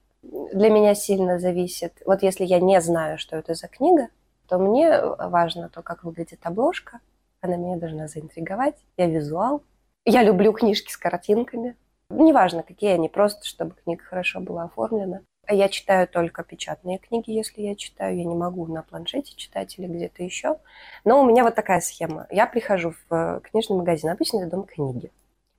для 0.52 0.70
меня 0.70 0.94
сильно 0.94 1.38
зависит. 1.38 2.02
Вот 2.04 2.22
если 2.22 2.44
я 2.44 2.60
не 2.60 2.80
знаю, 2.80 3.18
что 3.18 3.36
это 3.36 3.54
за 3.54 3.68
книга, 3.68 4.08
то 4.48 4.58
мне 4.58 5.00
важно 5.00 5.68
то, 5.68 5.82
как 5.82 6.04
выглядит 6.04 6.40
обложка. 6.44 7.00
Она 7.40 7.56
меня 7.56 7.76
должна 7.76 8.08
заинтриговать. 8.08 8.76
Я 8.96 9.06
визуал. 9.06 9.62
Я 10.04 10.22
люблю 10.22 10.52
книжки 10.52 10.90
с 10.90 10.96
картинками. 10.96 11.76
Неважно, 12.10 12.62
какие 12.62 12.92
они, 12.92 13.08
просто 13.08 13.44
чтобы 13.44 13.75
книга 13.82 14.04
хорошо 14.04 14.40
была 14.40 14.64
оформлена. 14.64 15.22
А 15.46 15.54
я 15.54 15.68
читаю 15.68 16.08
только 16.08 16.42
печатные 16.42 16.98
книги, 16.98 17.30
если 17.30 17.62
я 17.62 17.76
читаю. 17.76 18.16
Я 18.16 18.25
не 18.25 18.34
могу 18.34 18.66
на 18.66 18.82
планшете 18.82 19.34
читать 19.36 19.78
или 19.78 19.86
где-то 19.86 20.22
еще. 20.25 20.58
Но 21.04 21.22
у 21.22 21.26
меня 21.26 21.44
вот 21.44 21.54
такая 21.54 21.80
схема. 21.80 22.26
Я 22.30 22.46
прихожу 22.46 22.94
в 23.08 23.14
э, 23.14 23.40
книжный 23.42 23.76
магазин, 23.76 24.10
обычно 24.10 24.38
это 24.38 24.50
дом 24.50 24.64
книги. 24.64 25.12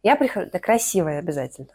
Я 0.03 0.17
прихожу, 0.17 0.47
это 0.47 0.59
красивое 0.59 1.19
обязательно. 1.19 1.69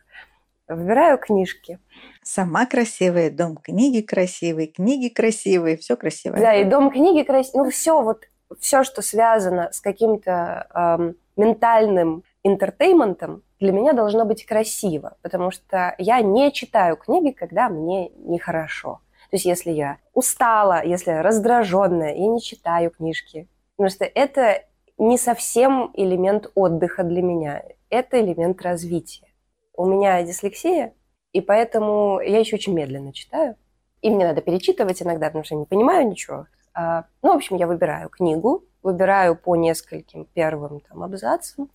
Выбираю 0.68 1.18
книжки. 1.18 1.78
Сама 2.22 2.66
красивая, 2.66 3.30
дом 3.30 3.56
книги 3.56 4.02
красивый, 4.02 4.66
книги 4.66 5.08
красивые, 5.08 5.76
все 5.78 5.96
красивое. 5.96 6.40
Да, 6.40 6.54
и 6.54 6.64
дом 6.64 6.90
книги 6.90 7.24
красивый. 7.24 7.64
Ну, 7.64 7.70
все 7.70 8.02
вот, 8.02 8.24
все, 8.60 8.84
что 8.84 9.00
связано 9.00 9.70
с 9.72 9.80
каким-то 9.80 10.66
эм, 10.74 11.16
ментальным 11.36 12.24
интертейментом, 12.42 13.42
для 13.62 13.70
меня 13.70 13.92
должно 13.92 14.24
быть 14.24 14.44
красиво, 14.44 15.16
потому 15.22 15.52
что 15.52 15.94
я 15.98 16.20
не 16.20 16.52
читаю 16.52 16.96
книги, 16.96 17.30
когда 17.30 17.68
мне 17.68 18.10
нехорошо. 18.10 19.00
То 19.30 19.36
есть 19.36 19.44
если 19.44 19.70
я 19.70 19.98
устала, 20.12 20.84
если 20.84 21.12
я 21.12 21.22
раздраженная, 21.22 22.12
я 22.14 22.26
не 22.26 22.42
читаю 22.42 22.90
книжки. 22.90 23.48
Потому 23.76 23.90
что 23.90 24.04
это 24.04 24.64
не 24.98 25.16
совсем 25.16 25.92
элемент 25.94 26.50
отдыха 26.56 27.04
для 27.04 27.22
меня, 27.22 27.62
это 27.88 28.20
элемент 28.20 28.60
развития. 28.62 29.28
У 29.74 29.86
меня 29.86 30.20
дислексия, 30.24 30.92
и 31.32 31.40
поэтому 31.40 32.20
я 32.20 32.40
еще 32.40 32.56
очень 32.56 32.74
медленно 32.74 33.12
читаю. 33.12 33.54
И 34.00 34.10
мне 34.10 34.26
надо 34.26 34.42
перечитывать 34.42 35.00
иногда, 35.02 35.26
потому 35.26 35.44
что 35.44 35.54
я 35.54 35.60
не 35.60 35.66
понимаю 35.66 36.08
ничего. 36.08 36.46
А, 36.74 37.04
ну, 37.22 37.32
в 37.32 37.36
общем, 37.36 37.56
я 37.56 37.68
выбираю 37.68 38.08
книгу, 38.08 38.64
выбираю 38.82 39.36
по 39.36 39.54
нескольким 39.54 40.24
первым 40.34 40.80
там, 40.80 41.04
абзацам. 41.04 41.70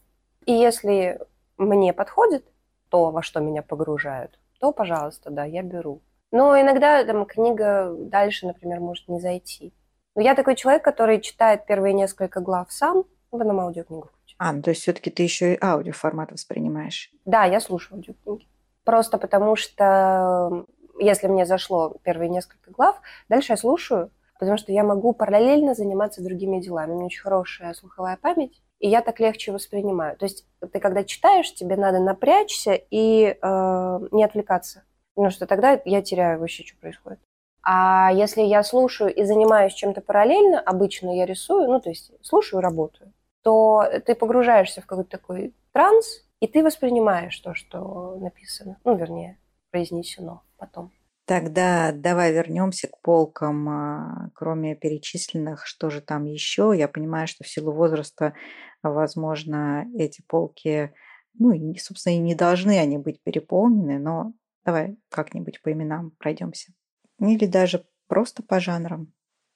И 0.45 0.51
если 0.51 1.19
мне 1.57 1.93
подходит 1.93 2.45
то, 2.89 3.11
во 3.11 3.21
что 3.21 3.39
меня 3.39 3.61
погружают, 3.61 4.39
то, 4.59 4.71
пожалуйста, 4.71 5.29
да, 5.29 5.43
я 5.43 5.61
беру. 5.63 6.01
Но 6.31 6.59
иногда 6.59 7.03
там 7.03 7.25
книга 7.25 7.93
дальше, 7.97 8.47
например, 8.47 8.79
может 8.79 9.07
не 9.07 9.19
зайти. 9.19 9.73
Но 10.15 10.21
я 10.21 10.35
такой 10.35 10.55
человек, 10.55 10.83
который 10.83 11.21
читает 11.21 11.65
первые 11.65 11.93
несколько 11.93 12.41
глав 12.41 12.71
сам, 12.71 13.05
потом 13.29 13.59
аудиокнигу 13.59 14.07
включаю. 14.07 14.37
А, 14.39 14.51
ну, 14.51 14.61
то 14.61 14.71
есть 14.71 14.81
все-таки 14.81 15.09
ты 15.09 15.23
еще 15.23 15.53
и 15.53 15.59
аудиоформат 15.61 16.31
воспринимаешь? 16.31 17.11
Да, 17.25 17.45
я 17.45 17.59
слушаю 17.59 17.97
аудиокниги. 17.97 18.47
Просто 18.83 19.17
потому 19.17 19.55
что 19.55 20.65
если 20.99 21.27
мне 21.27 21.45
зашло 21.45 21.97
первые 22.03 22.29
несколько 22.29 22.71
глав, 22.71 22.99
дальше 23.29 23.53
я 23.53 23.57
слушаю, 23.57 24.11
потому 24.39 24.57
что 24.57 24.71
я 24.71 24.83
могу 24.83 25.13
параллельно 25.13 25.75
заниматься 25.75 26.23
другими 26.23 26.59
делами. 26.59 26.91
У 26.91 26.95
меня 26.95 27.05
очень 27.05 27.21
хорошая 27.21 27.73
слуховая 27.73 28.17
память, 28.17 28.61
и 28.79 28.87
я 28.87 29.01
так 29.01 29.19
легче 29.19 29.51
воспринимаю. 29.51 30.17
То 30.17 30.25
есть 30.25 30.45
ты 30.71 30.79
когда 30.79 31.03
читаешь, 31.03 31.53
тебе 31.53 31.75
надо 31.75 31.99
напрячься 31.99 32.73
и 32.73 33.37
э, 33.39 33.99
не 34.11 34.23
отвлекаться, 34.23 34.83
потому 35.15 35.31
что 35.31 35.47
тогда 35.47 35.81
я 35.85 36.01
теряю 36.01 36.39
вообще, 36.39 36.63
что 36.63 36.77
происходит. 36.77 37.19
А 37.63 38.11
если 38.13 38.41
я 38.41 38.63
слушаю 38.63 39.13
и 39.13 39.23
занимаюсь 39.23 39.73
чем-то 39.73 40.01
параллельно, 40.01 40.59
обычно 40.59 41.15
я 41.15 41.25
рисую, 41.25 41.67
ну 41.67 41.81
то 41.81 41.89
есть 41.89 42.11
слушаю 42.21 42.61
работаю, 42.61 43.11
то 43.43 43.83
ты 44.05 44.15
погружаешься 44.15 44.81
в 44.81 44.85
какой-то 44.85 45.09
такой 45.09 45.53
транс, 45.73 46.23
и 46.39 46.47
ты 46.47 46.63
воспринимаешь 46.63 47.37
то, 47.39 47.53
что 47.55 48.15
написано, 48.19 48.77
ну 48.83 48.95
вернее 48.95 49.37
произнесено 49.71 50.43
потом. 50.57 50.91
Тогда 51.27 51.91
давай 51.91 52.31
вернемся 52.31 52.87
к 52.87 53.01
полкам, 53.01 53.67
а, 53.67 54.29
кроме 54.33 54.75
перечисленных, 54.77 55.67
что 55.67 55.89
же 55.89 55.99
там 55.99 56.23
еще. 56.23 56.73
Я 56.73 56.87
понимаю, 56.87 57.27
что 57.27 57.43
в 57.43 57.49
силу 57.49 57.73
возраста, 57.73 58.33
возможно, 58.81 59.85
эти 59.93 60.21
полки, 60.25 60.93
ну, 61.37 61.51
и, 61.51 61.77
собственно, 61.79 62.13
и 62.13 62.19
не 62.19 62.33
должны 62.33 62.79
они 62.79 62.97
быть 62.97 63.21
переполнены, 63.21 63.99
но 63.99 64.31
давай 64.63 64.95
как-нибудь 65.09 65.61
по 65.61 65.73
именам 65.73 66.11
пройдемся. 66.11 66.71
Или 67.19 67.45
даже 67.45 67.85
просто 68.07 68.41
по 68.41 68.61
жанрам. 68.61 69.11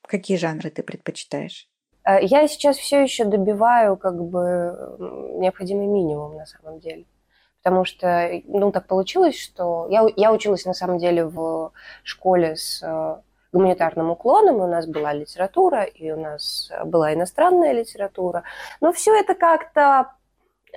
Какие 0.06 0.36
жанры 0.36 0.72
ты 0.72 0.84
предпочитаешь? 0.84 1.70
Э, 2.04 2.22
я 2.22 2.50
сейчас 2.50 2.76
все 2.76 3.02
еще 3.02 3.24
добиваю 3.24 3.96
как 3.96 4.22
бы 4.22 5.38
необходимый 5.40 5.88
минимум 5.88 6.36
на 6.36 6.46
самом 6.46 6.82
деле 6.82 7.06
потому 7.62 7.86
что, 7.86 8.30
ну, 8.46 8.72
так 8.72 8.88
получилось, 8.88 9.40
что 9.40 9.88
я, 9.90 10.06
я 10.16 10.32
училась, 10.32 10.66
на 10.66 10.74
самом 10.74 10.98
деле, 10.98 11.26
в 11.26 11.72
школе 12.04 12.56
с 12.56 12.82
э, 12.82 13.22
гуманитарным 13.54 14.10
уклоном, 14.10 14.56
у 14.58 14.68
нас 14.68 14.88
была 14.88 15.14
литература, 15.14 15.84
и 15.84 16.12
у 16.12 16.20
нас 16.20 16.72
была 16.86 17.14
иностранная 17.14 17.72
литература, 17.74 18.44
но 18.80 18.92
все 18.92 19.16
это 19.20 19.36
как-то 19.36 20.14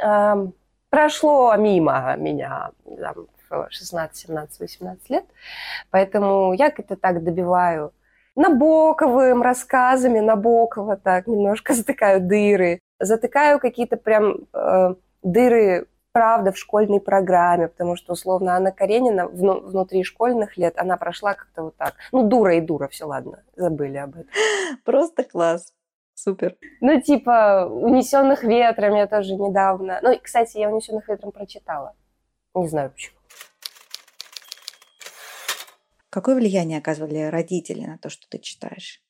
э, 0.03 0.47
прошло 0.91 1.55
мимо 1.57 2.17
меня 2.17 2.71
там, 2.85 3.27
в 3.49 3.67
16, 3.71 4.17
17, 4.17 4.61
18 4.61 5.11
лет, 5.11 5.25
поэтому 5.91 6.53
я 6.53 6.71
как-то 6.71 6.97
так 6.97 7.25
добиваю 7.25 7.93
Набоковым 8.37 9.43
рассказами, 9.43 10.19
Набокова 10.19 10.97
так 10.97 11.29
немножко 11.29 11.73
затыкаю 11.75 12.21
дыры, 12.21 12.81
затыкаю 12.99 13.59
какие-то 13.59 13.97
прям 13.97 14.47
э, 14.53 14.95
дыры 15.23 15.87
правда 16.15 16.53
в 16.53 16.57
школьной 16.57 17.01
программе, 17.01 17.67
потому 17.67 17.97
что, 17.97 18.13
условно, 18.13 18.55
Анна 18.55 18.71
Каренина 18.71 19.27
вну, 19.27 19.61
внутри 19.61 20.05
школьных 20.05 20.57
лет, 20.57 20.79
она 20.79 20.97
прошла 20.97 21.35
как-то 21.35 21.65
вот 21.65 21.77
так. 21.77 21.95
Ну, 22.13 22.23
дура 22.29 22.55
и 22.55 22.61
дура, 22.61 22.87
все, 22.87 23.05
ладно, 23.05 23.43
забыли 23.57 23.97
об 23.97 24.15
этом. 24.15 24.31
Просто 24.85 25.25
класс. 25.25 25.75
Супер. 26.15 26.57
Ну, 26.81 27.01
типа, 27.01 27.67
«Унесенных 27.69 28.45
ветром» 28.45 28.95
я 28.95 29.09
тоже 29.09 29.35
недавно... 29.35 29.99
Ну, 30.03 30.17
кстати, 30.23 30.59
я 30.59 30.71
«Унесенных 30.71 31.09
ветром» 31.09 31.33
прочитала. 31.33 31.97
Не 32.55 32.69
знаю 32.69 32.93
почему. 32.93 33.17
Какое 36.11 36.37
влияние 36.37 36.79
оказывали 36.79 37.23
родители 37.23 37.85
на 37.85 37.99
то, 37.99 38.09
что 38.09 38.29
ты 38.29 38.39
читаешь? 38.39 39.03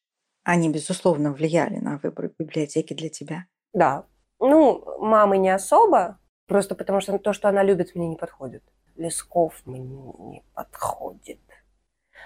Они, 0.43 0.71
безусловно, 0.71 1.33
влияли 1.33 1.77
на 1.77 1.99
выбор 1.99 2.31
библиотеки 2.39 2.95
для 2.95 3.11
тебя. 3.11 3.45
Да. 3.75 4.07
Ну, 4.41 4.83
мамы 4.99 5.37
не 5.37 5.51
особо, 5.51 6.19
Просто 6.47 6.75
потому 6.75 7.01
что 7.01 7.19
то, 7.19 7.33
что 7.33 7.49
она 7.49 7.63
любит, 7.63 7.95
мне 7.95 8.09
не 8.09 8.17
подходит. 8.17 8.63
Лесков 8.97 9.63
мне 9.65 9.81
не 9.81 10.45
подходит. 10.55 11.41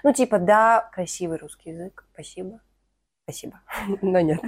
Ну, 0.03 0.13
типа, 0.13 0.39
да, 0.39 0.89
красивый 0.93 1.37
русский 1.37 1.71
язык, 1.71 2.05
спасибо. 2.13 2.61
Спасибо, 3.23 3.61
но 4.01 4.19
нет. 4.19 4.39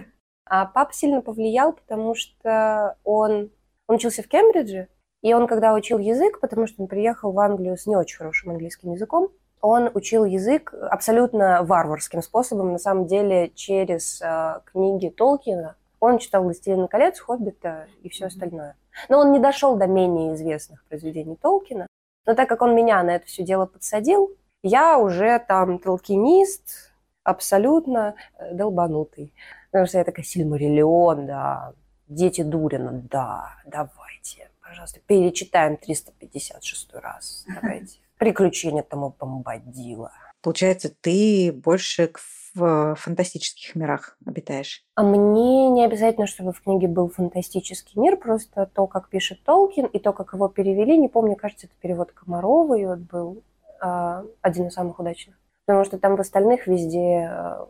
А 0.45 0.65
папа 0.65 0.93
сильно 0.93 1.21
повлиял, 1.21 1.73
потому 1.73 2.15
что 2.15 2.97
он, 3.03 3.51
он 3.87 3.95
учился 3.95 4.23
в 4.23 4.27
Кембридже, 4.27 4.89
и 5.21 5.33
он, 5.33 5.47
когда 5.47 5.73
учил 5.73 5.99
язык, 5.99 6.39
потому 6.39 6.67
что 6.67 6.81
он 6.81 6.87
приехал 6.87 7.31
в 7.31 7.39
Англию 7.39 7.77
с 7.77 7.85
не 7.85 7.95
очень 7.95 8.17
хорошим 8.17 8.51
английским 8.51 8.91
языком, 8.91 9.31
он 9.61 9.91
учил 9.93 10.25
язык 10.25 10.73
абсолютно 10.73 11.63
варварским 11.63 12.21
способом, 12.21 12.71
на 12.71 12.79
самом 12.79 13.05
деле, 13.05 13.51
через 13.53 14.21
э, 14.21 14.61
книги 14.65 15.09
Толкина. 15.09 15.75
Он 16.01 16.17
читал 16.17 16.43
«Властелин 16.43 16.88
колец», 16.88 17.20
«Хоббита» 17.20 17.88
и 18.01 18.10
все 18.10 18.25
остальное. 18.25 18.75
Но 19.08 19.20
он 19.20 19.31
не 19.31 19.39
дошел 19.39 19.77
до 19.77 19.86
менее 19.88 20.34
известных 20.34 20.84
произведений 20.86 21.38
Толкина. 21.38 21.88
Но 22.25 22.34
так 22.34 22.50
как 22.50 22.62
он 22.63 22.75
меня 22.75 23.01
на 23.03 23.15
это 23.15 23.27
все 23.27 23.43
дело 23.43 23.67
подсадил, 23.67 24.36
я 24.63 24.98
уже 24.98 25.39
там 25.48 25.79
толкинист, 25.79 26.91
абсолютно 27.24 28.15
э, 28.38 28.53
долбанутый. 28.53 29.34
Потому 29.72 29.88
что 29.88 30.00
я 30.00 30.03
такая 30.03 30.25
Сильмариллион, 30.25 31.27
да, 31.27 31.74
Дети 32.08 32.41
Дурина, 32.41 32.91
да, 33.10 33.55
давайте, 33.65 34.50
пожалуйста, 34.62 35.00
перечитаем 35.05 35.77
356 35.77 36.93
раз, 36.96 37.46
давайте. 37.62 38.00
Приключения 38.17 38.84
тому 38.84 39.15
Бомбадила. 39.17 40.12
Получается, 40.41 40.93
ты 41.01 41.51
больше 41.51 42.08
к 42.08 42.20
в 42.53 42.96
фантастических 42.96 43.75
мирах 43.75 44.17
обитаешь? 44.25 44.84
А 44.96 45.03
мне 45.03 45.70
не 45.70 45.86
обязательно, 45.86 46.27
чтобы 46.27 46.53
в 46.53 46.62
книге 46.62 46.88
был 46.88 47.10
фантастический 47.10 48.00
мир, 48.00 48.17
просто 48.17 48.70
то, 48.74 48.88
как 48.88 49.10
пишет 49.10 49.43
Толкин, 49.43 49.86
и 49.86 50.00
то, 50.00 50.13
как 50.13 50.34
его 50.34 50.48
перевели. 50.48 50.98
Не 50.98 51.08
помню, 51.08 51.36
кажется, 51.36 51.67
это 51.67 51.75
перевод 51.79 52.12
Комарова, 52.12 52.75
и 52.75 52.86
вот 52.86 53.00
был 53.00 53.43
э, 53.81 54.24
один 54.41 54.67
из 54.67 54.74
самых 54.74 55.00
удачных. 55.00 55.36
Потому 55.65 55.86
что 55.86 55.98
там 56.00 56.15
в 56.15 56.22
остальных 56.22 56.67
везде 56.67 57.29
э, 57.31 57.65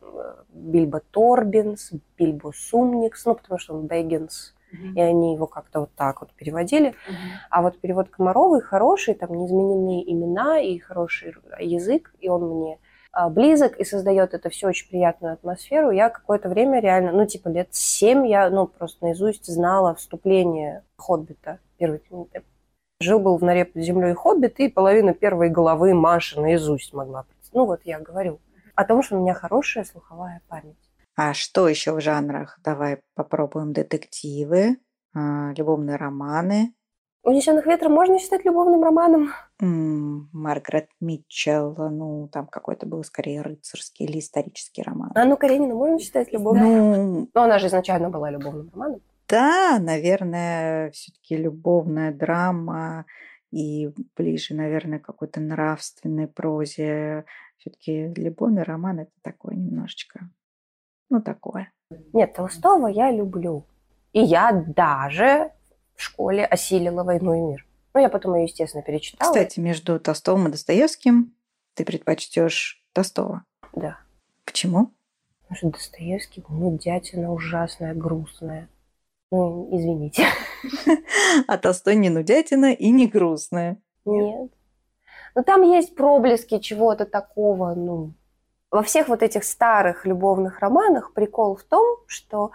Бильбо 0.50 1.02
Торбинс, 1.12 1.92
Бильбо 2.18 2.52
Сумникс, 2.56 3.26
ну, 3.26 3.36
потому 3.36 3.60
что 3.60 3.76
он 3.76 3.88
Бэггинс, 3.88 4.56
mm-hmm. 4.74 4.94
и 4.96 5.02
они 5.02 5.36
его 5.36 5.46
как-то 5.46 5.82
вот 5.82 5.92
так 5.96 6.22
вот 6.22 6.32
переводили. 6.34 6.90
Mm-hmm. 6.90 6.94
А 7.50 7.62
вот 7.62 7.80
перевод 7.80 8.10
Комаровый 8.10 8.62
хороший, 8.62 9.14
там 9.14 9.34
неизмененные 9.34 10.12
имена 10.12 10.60
и 10.60 10.80
хороший 10.80 11.36
язык, 11.60 12.14
и 12.20 12.30
он 12.30 12.50
мне 12.50 12.80
близок 13.30 13.78
и 13.78 13.84
создает 13.84 14.34
это 14.34 14.50
все 14.50 14.68
очень 14.68 14.90
приятную 14.90 15.34
атмосферу. 15.34 15.92
Я 15.92 16.10
какое-то 16.10 16.50
время 16.50 16.80
реально, 16.80 17.12
ну, 17.12 17.26
типа 17.26 17.50
лет 17.50 17.70
семь 17.72 18.26
я, 18.28 18.50
ну, 18.50 18.68
просто 18.68 19.06
наизусть 19.06 19.48
знала 19.48 19.96
вступление 19.96 20.84
Хоббита, 20.98 21.60
первой 21.78 22.00
книги. 22.00 22.42
Жил-был 23.02 23.38
в 23.38 23.44
норе 23.44 23.66
под 23.66 23.82
землей 23.82 24.14
Хоббит, 24.14 24.60
и 24.60 24.70
половина 24.70 25.14
первой 25.14 25.50
головы 25.50 25.94
Маши 25.94 26.40
наизусть 26.40 26.94
могла. 26.94 27.26
Ну, 27.54 27.66
вот 27.66 27.82
я 27.84 28.00
говорю 28.00 28.40
о 28.76 28.86
том, 28.86 29.04
что 29.04 29.18
у 29.18 29.22
меня 29.22 29.34
хорошая 29.34 29.84
слуховая 29.84 30.42
память. 30.48 30.78
А 31.16 31.34
что 31.34 31.68
еще 31.68 31.94
в 31.94 32.02
жанрах? 32.02 32.60
Давай 32.64 33.02
попробуем 33.16 33.74
детективы, 33.74 34.78
а, 35.14 35.52
любовные 35.58 35.98
романы. 35.98 36.74
«Унесенных 37.24 37.68
ветром» 37.68 37.92
можно 37.94 38.18
считать 38.20 38.44
любовным 38.46 38.84
романом? 38.84 39.30
М, 39.60 40.30
Маргарет 40.34 40.90
Митчелл, 41.00 41.76
ну, 41.90 42.28
там 42.32 42.48
какой-то 42.48 42.88
был 42.88 43.04
скорее 43.04 43.42
рыцарский 43.42 44.06
или 44.06 44.18
исторический 44.20 44.82
роман. 44.82 45.12
Анну 45.14 45.38
Каренину 45.38 45.76
можно 45.76 46.00
считать 46.00 46.34
любовным? 46.34 46.66
Ну, 46.66 47.30
Но 47.34 47.44
она 47.44 47.60
же 47.60 47.68
изначально 47.68 48.10
была 48.10 48.32
любовным 48.32 48.70
романом. 48.74 49.02
да, 49.28 49.78
наверное, 49.80 50.90
все-таки 50.92 51.38
любовная 51.38 52.12
драма 52.12 53.06
и 53.52 53.92
ближе, 54.18 54.56
наверное, 54.56 54.98
к 55.00 55.06
какой-то 55.06 55.40
нравственной 55.42 56.28
прозе. 56.28 57.26
Все-таки 57.58 58.08
любовный 58.16 58.64
роман 58.64 59.02
это 59.02 59.12
такое 59.22 59.56
немножечко, 59.56 60.28
ну, 61.12 61.22
такое. 61.22 61.72
Нет, 62.14 62.34
Толстого 62.34 62.88
я 62.88 63.12
люблю. 63.12 63.66
И 64.14 64.22
я 64.22 64.52
даже 64.52 65.52
в 66.02 66.04
школе 66.04 66.46
осилила 66.46 67.04
«Войну 67.04 67.34
и 67.36 67.40
мир». 67.52 67.66
Ну, 67.94 68.02
я 68.02 68.10
потом 68.10 68.34
ее, 68.36 68.46
естественно, 68.46 68.82
перечитала. 68.82 69.30
Кстати, 69.30 69.60
между 69.60 70.00
Толстовым 70.00 70.48
и 70.48 70.52
Достоевским 70.52 71.36
ты 71.76 71.86
предпочтешь 71.86 72.84
Толстого. 72.92 73.44
Да. 73.74 74.00
Почему? 74.44 74.94
Потому 75.44 75.58
что 75.58 75.70
Достоевский, 75.70 76.44
ну, 76.50 76.76
дятина 76.78 77.32
ужасная, 77.32 77.94
грустная. 77.94 78.68
Ну, 79.32 79.70
извините. 79.72 80.26
А 81.48 81.58
Толстой 81.58 81.96
не 81.96 82.10
нудятина 82.10 82.74
и 82.74 82.90
не 82.90 83.08
грустная. 83.08 83.78
Нет. 84.04 84.52
Но 85.36 85.44
там 85.44 85.62
есть 85.62 85.96
проблески 85.96 86.58
чего-то 86.58 87.06
такого, 87.06 87.76
ну... 87.76 88.14
Во 88.72 88.82
всех 88.84 89.08
вот 89.08 89.22
этих 89.22 89.44
старых 89.44 90.06
любовных 90.06 90.60
романах 90.60 91.14
прикол 91.14 91.58
в 91.58 91.64
том, 91.64 91.98
что 92.08 92.52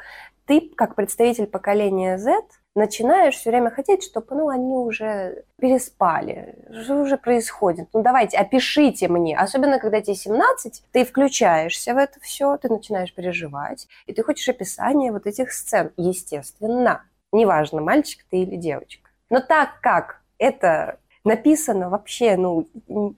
ты, 0.47 0.73
как 0.75 0.95
представитель 0.95 1.47
поколения 1.47 2.19
Z, 2.19 2.43
начинаешь 2.77 3.35
все 3.35 3.51
время 3.51 3.71
хотеть, 3.71 4.05
чтобы 4.05 4.37
ну, 4.37 4.49
они 4.49 4.75
уже 4.75 5.45
переспали. 5.59 6.55
Что 6.83 7.01
уже 7.01 7.17
происходит? 7.17 7.89
Ну 7.93 8.03
давайте, 8.03 8.37
опишите 8.37 9.09
мне. 9.09 9.37
Особенно, 9.37 9.79
когда 9.79 10.01
тебе 10.01 10.15
17, 10.15 10.85
ты 10.93 11.05
включаешься 11.05 11.95
в 11.95 11.97
это 11.97 12.21
все, 12.21 12.57
ты 12.59 12.69
начинаешь 12.69 13.13
переживать, 13.13 13.89
и 14.07 14.13
ты 14.13 14.23
хочешь 14.23 14.49
описания 14.49 15.11
вот 15.11 15.27
этих 15.27 15.53
сцен. 15.53 15.91
Естественно. 15.97 17.03
Неважно, 17.33 17.81
мальчик 17.81 18.25
ты 18.31 18.43
или 18.43 18.57
девочка. 18.57 19.09
Но 19.31 19.41
так 19.41 19.81
как 19.81 20.21
это 20.39 20.99
написано 21.25 21.91
вообще, 21.91 22.37
ну, 22.37 22.69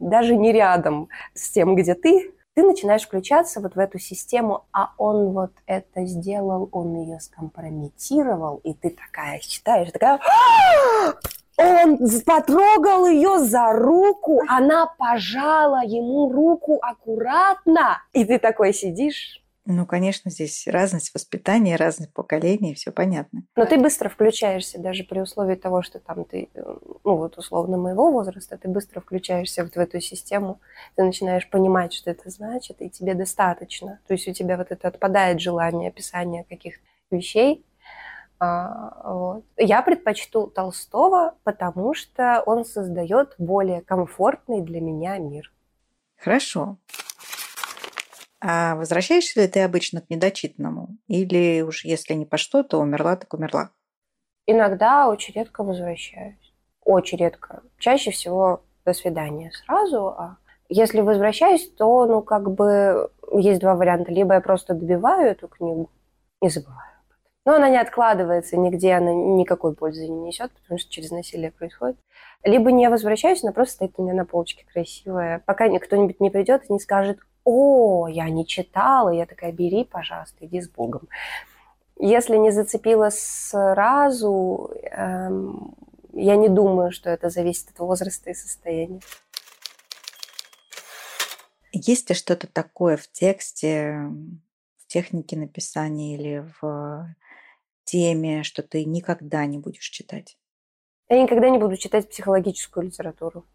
даже 0.00 0.34
не 0.36 0.52
рядом 0.52 1.08
с 1.34 1.50
тем, 1.50 1.74
где 1.74 1.94
ты, 1.94 2.32
ты 2.58 2.64
начинаешь 2.64 3.02
включаться 3.02 3.60
вот 3.60 3.76
в 3.76 3.78
эту 3.78 4.00
систему, 4.00 4.64
а 4.72 4.90
он 4.98 5.28
вот 5.28 5.52
это 5.66 6.04
сделал, 6.06 6.68
он 6.72 6.96
ее 6.96 7.20
скомпрометировал, 7.20 8.60
и 8.64 8.74
ты 8.74 8.90
такая 8.90 9.38
читаешь, 9.38 9.92
такая, 9.92 10.18
«А! 10.18 11.14
он 11.56 11.98
потрогал 12.26 13.06
ее 13.06 13.38
за 13.38 13.72
руку, 13.72 14.42
она 14.48 14.86
пожала 14.86 15.84
ему 15.84 16.32
руку 16.32 16.80
аккуратно, 16.82 18.02
и 18.12 18.24
ты 18.24 18.40
такой 18.40 18.74
сидишь. 18.74 19.40
Ну, 19.70 19.84
конечно, 19.84 20.30
здесь 20.30 20.66
разность 20.66 21.12
воспитания, 21.12 21.76
разность 21.76 22.14
поколений, 22.14 22.72
все 22.72 22.90
понятно. 22.90 23.42
Но 23.54 23.66
ты 23.66 23.76
быстро 23.76 24.08
включаешься, 24.08 24.80
даже 24.80 25.04
при 25.04 25.20
условии 25.20 25.56
того, 25.56 25.82
что 25.82 25.98
там 25.98 26.24
ты, 26.24 26.48
э, 26.54 26.76
ну 27.04 27.16
вот 27.16 27.36
условно 27.36 27.76
моего 27.76 28.10
возраста, 28.10 28.56
ты 28.56 28.66
быстро 28.66 29.02
включаешься 29.02 29.64
вот 29.64 29.74
в 29.74 29.76
эту 29.76 30.00
систему, 30.00 30.58
ты 30.96 31.02
начинаешь 31.02 31.50
понимать, 31.50 31.92
что 31.92 32.10
это 32.10 32.30
значит, 32.30 32.80
и 32.80 32.88
тебе 32.88 33.12
достаточно. 33.12 34.00
То 34.06 34.14
есть 34.14 34.26
у 34.26 34.32
тебя 34.32 34.56
вот 34.56 34.68
это 34.70 34.88
отпадает 34.88 35.38
желание 35.38 35.90
описания 35.90 36.46
каких-то 36.48 36.82
вещей. 37.10 37.62
А, 38.40 39.02
вот. 39.04 39.44
Я 39.58 39.82
предпочту 39.82 40.46
Толстого, 40.46 41.34
потому 41.44 41.92
что 41.92 42.42
он 42.46 42.64
создает 42.64 43.34
более 43.36 43.82
комфортный 43.82 44.62
для 44.62 44.80
меня 44.80 45.18
мир. 45.18 45.52
Хорошо. 46.16 46.78
А 48.40 48.76
возвращаешься 48.76 49.40
ли 49.40 49.48
ты 49.48 49.60
обычно 49.60 50.00
к 50.00 50.10
недочитанному? 50.10 50.96
Или 51.08 51.62
уж 51.62 51.84
если 51.84 52.14
не 52.14 52.24
по 52.24 52.36
что, 52.36 52.62
то 52.62 52.78
умерла, 52.78 53.16
так 53.16 53.34
умерла? 53.34 53.70
Иногда 54.46 55.08
очень 55.08 55.34
редко 55.34 55.64
возвращаюсь. 55.64 56.54
Очень 56.84 57.18
редко. 57.18 57.62
Чаще 57.78 58.10
всего 58.10 58.62
до 58.84 58.92
свидания 58.94 59.50
сразу. 59.50 60.08
А 60.08 60.36
если 60.68 61.00
возвращаюсь, 61.00 61.68
то, 61.70 62.06
ну, 62.06 62.22
как 62.22 62.50
бы 62.50 63.10
есть 63.32 63.60
два 63.60 63.74
варианта. 63.74 64.12
Либо 64.12 64.34
я 64.34 64.40
просто 64.40 64.74
добиваю 64.74 65.30
эту 65.30 65.48
книгу 65.48 65.90
и 66.40 66.48
забываю. 66.48 66.98
Но 67.44 67.54
она 67.54 67.70
не 67.70 67.78
откладывается 67.78 68.58
нигде, 68.58 68.92
она 68.92 69.12
никакой 69.12 69.74
пользы 69.74 70.06
не 70.06 70.20
несет, 70.20 70.52
потому 70.52 70.78
что 70.78 70.90
через 70.90 71.10
насилие 71.10 71.50
происходит. 71.50 71.96
Либо 72.44 72.70
не 72.70 72.90
возвращаюсь, 72.90 73.42
она 73.42 73.52
просто 73.52 73.76
стоит 73.76 73.94
у 73.96 74.02
меня 74.02 74.12
на 74.12 74.26
полочке 74.26 74.66
красивая. 74.70 75.42
Пока 75.46 75.66
кто-нибудь 75.78 76.20
не 76.20 76.28
придет 76.28 76.64
и 76.68 76.72
не 76.72 76.78
скажет, 76.78 77.18
о, 77.48 78.08
я 78.08 78.28
не 78.28 78.46
читала, 78.46 79.08
я 79.08 79.24
такая, 79.24 79.52
бери, 79.52 79.84
пожалуйста, 79.84 80.44
иди 80.44 80.60
с 80.60 80.68
Богом. 80.68 81.08
Если 81.98 82.36
не 82.36 82.50
зацепила 82.50 83.08
сразу, 83.10 84.70
эм, 84.82 85.74
я 86.12 86.36
не 86.36 86.50
думаю, 86.50 86.92
что 86.92 87.08
это 87.08 87.30
зависит 87.30 87.70
от 87.70 87.78
возраста 87.78 88.28
и 88.28 88.34
состояния. 88.34 89.00
Есть 91.72 92.10
ли 92.10 92.14
что-то 92.14 92.46
такое 92.46 92.98
в 92.98 93.08
тексте, 93.10 94.10
в 94.76 94.86
технике 94.86 95.38
написания 95.38 96.16
или 96.16 96.44
в 96.60 97.16
теме, 97.84 98.42
что 98.42 98.62
ты 98.62 98.84
никогда 98.84 99.46
не 99.46 99.56
будешь 99.56 99.88
читать? 99.88 100.36
Я 101.08 101.22
никогда 101.22 101.48
не 101.48 101.58
буду 101.58 101.78
читать 101.78 102.10
психологическую 102.10 102.84
литературу. 102.84 103.46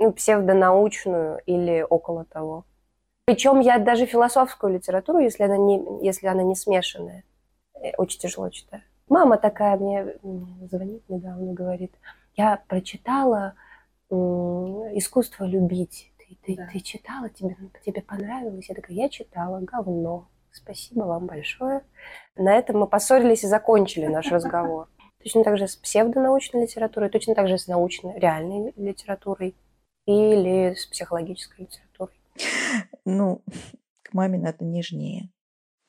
Ну, 0.00 0.12
псевдонаучную 0.12 1.40
или 1.46 1.86
около 1.88 2.24
того. 2.24 2.64
Причем 3.28 3.60
я 3.60 3.78
даже 3.78 4.06
философскую 4.06 4.72
литературу, 4.72 5.18
если 5.18 5.42
она 5.42 5.58
не, 5.58 5.84
если 6.02 6.28
она 6.28 6.42
не 6.42 6.56
смешанная, 6.56 7.24
э, 7.74 7.90
очень 7.98 8.18
тяжело 8.18 8.48
читаю. 8.48 8.82
Мама 9.06 9.36
такая 9.36 9.76
мне 9.76 10.14
звонит 10.70 11.06
недавно, 11.10 11.52
говорит, 11.52 11.92
я 12.36 12.62
прочитала 12.68 13.52
«Искусство 14.08 15.44
любить». 15.44 16.10
Ты, 16.16 16.38
ты, 16.42 16.56
да. 16.56 16.68
ты 16.72 16.80
читала, 16.80 17.28
тебе, 17.28 17.54
тебе 17.84 18.00
понравилось? 18.00 18.66
Я 18.70 18.74
такая, 18.74 18.96
я 18.96 19.10
читала, 19.10 19.60
говно. 19.60 20.28
Спасибо 20.50 21.04
вам 21.04 21.26
большое. 21.26 21.82
На 22.34 22.56
этом 22.56 22.78
мы 22.78 22.86
поссорились 22.86 23.44
и 23.44 23.46
закончили 23.46 24.06
наш 24.06 24.32
разговор. 24.32 24.88
Точно 25.22 25.44
так 25.44 25.58
же 25.58 25.68
с 25.68 25.76
псевдонаучной 25.76 26.62
литературой, 26.62 27.10
точно 27.10 27.34
так 27.34 27.48
же 27.48 27.58
с 27.58 27.66
научной, 27.66 28.18
реальной 28.18 28.72
литературой 28.76 29.54
или 30.06 30.72
с 30.72 30.86
психологической 30.86 31.66
литературой. 31.66 31.87
Ну, 33.04 33.42
к 34.02 34.12
маме 34.12 34.38
надо 34.38 34.64
нежнее. 34.64 35.30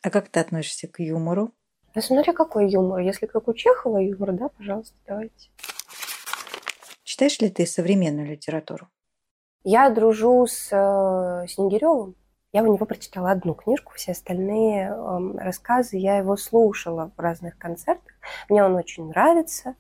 А 0.02 0.10
как 0.10 0.30
ты 0.30 0.40
относишься 0.40 0.88
к 0.88 1.00
юмору? 1.00 1.52
Ну, 1.96 2.02
смотря 2.02 2.34
какой 2.34 2.70
юмор. 2.70 3.00
Если 3.00 3.26
как 3.26 3.48
у 3.48 3.54
Чехова 3.54 3.98
юмор, 3.98 4.34
да, 4.34 4.50
пожалуйста, 4.50 4.96
давайте. 5.08 5.50
Читаешь 7.04 7.40
ли 7.40 7.50
ты 7.50 7.66
современную 7.66 8.28
литературу? 8.28 8.88
Я 9.64 9.90
дружу 9.90 10.46
с 10.48 10.70
э, 10.72 11.48
Снегиревым. 11.48 12.16
Я 12.54 12.64
у 12.64 12.74
него 12.74 12.86
прочитала 12.86 13.32
одну 13.32 13.54
книжку, 13.54 13.92
все 13.96 14.14
остальные 14.14 14.90
э, 14.90 15.38
рассказы 15.38 15.98
я 15.98 16.18
его 16.18 16.38
слушала 16.38 17.12
в 17.16 17.20
разных 17.20 17.58
концертах. 17.58 18.14
Мне 18.48 18.64
он 18.64 18.76
очень 18.76 19.08
нравится. 19.10 19.76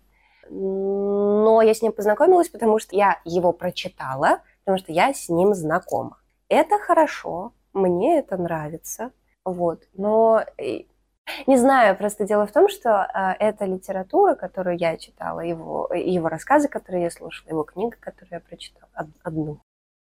Но 0.49 1.61
я 1.61 1.73
с 1.73 1.81
ним 1.81 1.91
познакомилась, 1.91 2.49
потому 2.49 2.79
что 2.79 2.95
я 2.95 3.19
его 3.23 3.53
прочитала, 3.53 4.41
потому 4.65 4.79
что 4.79 4.91
я 4.91 5.13
с 5.13 5.29
ним 5.29 5.53
знакома. 5.53 6.17
Это 6.49 6.79
хорошо, 6.79 7.53
мне 7.73 8.19
это 8.19 8.37
нравится, 8.37 9.11
вот. 9.45 9.83
Но 9.93 10.43
э, 10.57 10.83
не 11.47 11.57
знаю, 11.57 11.95
просто 11.97 12.25
дело 12.25 12.47
в 12.47 12.51
том, 12.51 12.69
что 12.69 12.89
э, 12.89 13.33
эта 13.39 13.65
литература, 13.65 14.35
которую 14.35 14.77
я 14.77 14.97
читала, 14.97 15.41
его, 15.41 15.89
его 15.93 16.27
рассказы, 16.27 16.67
которые 16.67 17.03
я 17.03 17.11
слушала, 17.11 17.49
его 17.49 17.63
книга, 17.63 17.97
которую 17.99 18.29
я 18.31 18.39
прочитала, 18.39 18.89
одну, 19.23 19.59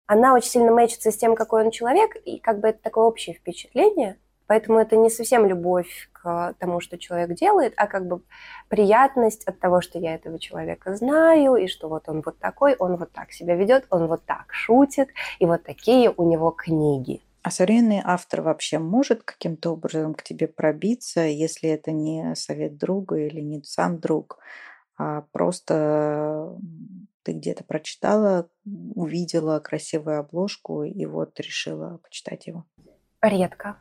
она 0.06 0.34
очень 0.34 0.50
сильно 0.50 0.72
мэчится 0.72 1.12
с 1.12 1.18
тем, 1.18 1.36
какой 1.36 1.66
он 1.66 1.72
человек, 1.72 2.16
и 2.24 2.40
как 2.40 2.60
бы 2.60 2.70
это 2.70 2.82
такое 2.82 3.04
общее 3.04 3.36
впечатление. 3.36 4.18
Поэтому 4.48 4.80
это 4.80 4.96
не 4.96 5.10
совсем 5.10 5.46
любовь 5.46 6.10
к 6.14 6.56
тому, 6.60 6.80
что 6.80 6.98
человек 6.98 7.38
делает, 7.38 7.74
а 7.78 7.88
как 7.88 8.08
бы 8.08 8.22
приятность 8.70 9.44
от 9.46 9.60
того, 9.60 9.82
что 9.82 10.00
я 10.00 10.16
этого 10.16 10.40
человека 10.40 10.96
знаю, 10.96 11.56
и 11.56 11.68
что 11.68 11.90
вот 11.90 12.08
он 12.08 12.22
вот 12.26 12.40
такой, 12.40 12.76
он 12.80 12.96
вот 12.96 13.12
так 13.12 13.32
себя 13.32 13.56
ведет, 13.56 13.86
он 13.90 14.08
вот 14.08 14.26
так 14.26 14.46
шутит, 14.52 15.10
и 15.40 15.46
вот 15.46 15.64
такие 15.64 16.14
у 16.16 16.30
него 16.30 16.52
книги. 16.52 17.22
А 17.44 17.52
современный 17.52 18.02
автор 18.04 18.42
вообще 18.42 18.80
может 18.80 19.24
каким-то 19.24 19.72
образом 19.72 20.14
к 20.14 20.24
тебе 20.24 20.48
пробиться, 20.48 21.22
если 21.22 21.70
это 21.70 21.92
не 21.92 22.36
совет 22.36 22.78
друга 22.78 23.18
или 23.18 23.42
не 23.42 23.62
сам 23.64 24.00
друг, 24.00 24.40
а 24.98 25.24
просто 25.32 26.58
ты 27.24 27.34
где-то 27.34 27.64
прочитала, 27.64 28.50
увидела 28.96 29.60
красивую 29.60 30.20
обложку 30.20 30.84
и 30.84 31.06
вот 31.06 31.40
решила 31.40 32.00
почитать 32.04 32.48
его? 32.48 32.66
Редко 33.22 33.78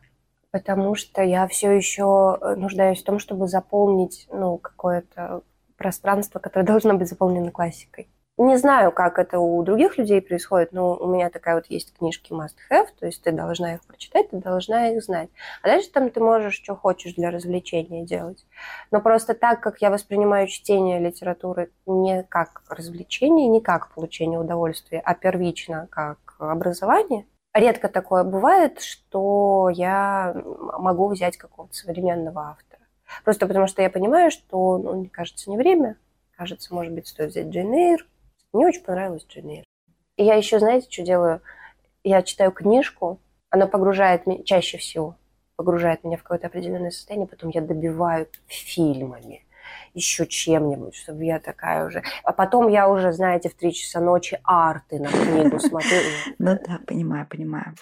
Потому 0.57 0.95
что 0.95 1.23
я 1.23 1.47
все 1.49 1.71
еще 1.71 2.39
э, 2.41 2.55
нуждаюсь 2.55 3.03
в 3.03 3.05
том, 3.05 3.19
чтобы 3.19 3.47
заполнить 3.47 4.27
ну, 4.33 4.57
какое-то 4.57 5.43
пространство, 5.77 6.39
которое 6.39 6.65
должно 6.73 6.95
быть 6.95 7.09
заполнено 7.09 7.51
классикой. 7.51 8.09
Не 8.39 8.57
знаю, 8.57 8.91
как 8.91 9.19
это 9.19 9.39
у 9.39 9.63
других 9.63 9.99
людей 9.99 10.23
происходит, 10.23 10.73
но 10.73 10.95
у 10.97 11.07
меня 11.13 11.29
такая 11.29 11.57
вот 11.57 11.67
есть 11.69 11.93
книжки 11.93 12.33
must 12.33 12.57
have, 12.71 12.87
то 12.99 13.05
есть 13.05 13.23
ты 13.23 13.33
должна 13.33 13.75
их 13.75 13.85
прочитать, 13.85 14.31
ты 14.31 14.39
должна 14.39 14.89
их 14.89 15.03
знать. 15.03 15.29
А 15.63 15.69
дальше 15.69 15.91
там 15.91 16.09
ты 16.09 16.21
можешь, 16.21 16.55
что 16.55 16.75
хочешь 16.75 17.15
для 17.15 17.31
развлечения 17.31 18.05
делать. 18.05 18.47
Но 18.91 19.03
просто 19.03 19.35
так, 19.35 19.61
как 19.61 19.83
я 19.83 19.91
воспринимаю 19.91 20.47
чтение 20.47 21.01
литературы 21.01 21.71
не 21.85 22.23
как 22.23 22.63
развлечение, 22.71 23.49
не 23.49 23.61
как 23.61 23.93
получение 23.95 24.41
удовольствия, 24.41 25.03
а 25.05 25.15
первично 25.15 25.87
как 25.91 26.19
образование, 26.39 27.27
редко 27.59 27.89
такое 27.89 28.25
бывает, 28.25 28.81
что 28.81 29.71
я 29.71 30.35
могу 30.79 31.09
взять 31.09 31.37
какого-то 31.37 31.75
современного 31.75 32.51
автора. 32.51 32.83
Просто 33.25 33.47
потому 33.47 33.67
что 33.67 33.83
я 33.83 33.91
понимаю, 33.91 34.31
что, 34.31 34.79
ну, 34.79 34.95
мне 34.95 35.09
кажется, 35.09 35.51
не 35.51 35.57
время. 35.57 35.97
Кажется, 36.37 36.75
может 36.75 36.93
быть, 36.93 37.09
стоит 37.09 37.31
взять 37.31 37.47
Джейн 37.47 37.73
Эйр, 37.73 38.07
мне 38.53 38.67
очень 38.67 38.83
понравилась 38.83 39.27
Джейн 39.27 39.49
Эйр. 39.49 39.65
И 40.17 40.25
я 40.25 40.35
еще, 40.35 40.59
знаете, 40.59 40.91
что 40.91 41.03
делаю? 41.03 41.41
Я 42.05 42.23
читаю 42.23 42.53
книжку, 42.53 43.21
она 43.51 43.67
погружает 43.67 44.27
меня, 44.27 44.43
чаще 44.45 44.79
всего, 44.79 45.17
погружает 45.57 46.05
меня 46.05 46.17
в 46.19 46.23
какое-то 46.23 46.49
определенное 46.49 46.91
состояние, 46.91 47.27
потом 47.27 47.51
я 47.51 47.63
добиваю 47.63 48.29
фильмами, 48.47 49.46
еще 49.97 50.27
чем-нибудь, 50.27 50.95
чтобы 50.95 51.25
я 51.25 51.41
такая 51.41 51.87
уже... 51.87 52.03
А 52.23 52.33
потом 52.33 52.69
я 52.69 52.89
уже, 52.89 53.13
знаете, 53.13 53.49
в 53.49 53.55
три 53.55 53.73
часа 53.73 53.99
ночи 54.01 54.39
арты 54.45 55.01
на 55.01 55.09
книгу 55.09 55.59
смотрю. 55.59 55.99
Ну 56.39 56.59
да, 56.67 56.79
понимаю, 56.87 57.27
понимаю. 57.29 57.75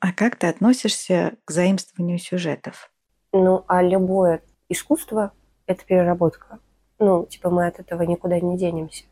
А 0.00 0.12
как 0.12 0.36
ты 0.36 0.48
относишься 0.48 1.34
к 1.44 1.50
заимствованию 1.50 2.18
сюжетов? 2.18 2.90
Ну, 3.32 3.64
а 3.68 3.82
любое 3.82 4.42
искусство– 4.68 5.32
это 5.66 5.84
переработка. 5.84 6.58
Ну, 6.98 7.26
типа 7.26 7.50
мы 7.50 7.66
от 7.66 7.78
этого 7.78 8.02
никуда 8.02 8.40
не 8.40 8.56
денемся. 8.56 9.04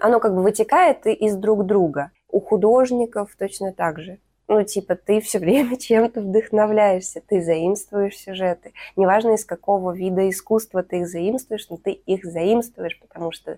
Оно 0.00 0.18
как 0.18 0.34
бы 0.34 0.42
вытекает 0.42 1.06
из 1.06 1.36
друг 1.36 1.66
друга. 1.66 2.10
У 2.28 2.40
художников 2.40 3.34
точно 3.38 3.72
так 3.72 4.00
же. 4.00 4.18
Ну, 4.46 4.62
типа, 4.62 4.94
ты 4.94 5.20
все 5.20 5.38
время 5.38 5.76
чем-то 5.78 6.20
вдохновляешься, 6.20 7.22
ты 7.26 7.42
заимствуешь 7.42 8.16
сюжеты. 8.16 8.72
Неважно, 8.96 9.34
из 9.34 9.44
какого 9.44 9.92
вида 9.92 10.28
искусства 10.28 10.82
ты 10.82 11.00
их 11.00 11.08
заимствуешь, 11.08 11.68
но 11.70 11.76
ты 11.76 11.92
их 11.92 12.24
заимствуешь, 12.24 12.98
потому 13.00 13.32
что 13.32 13.56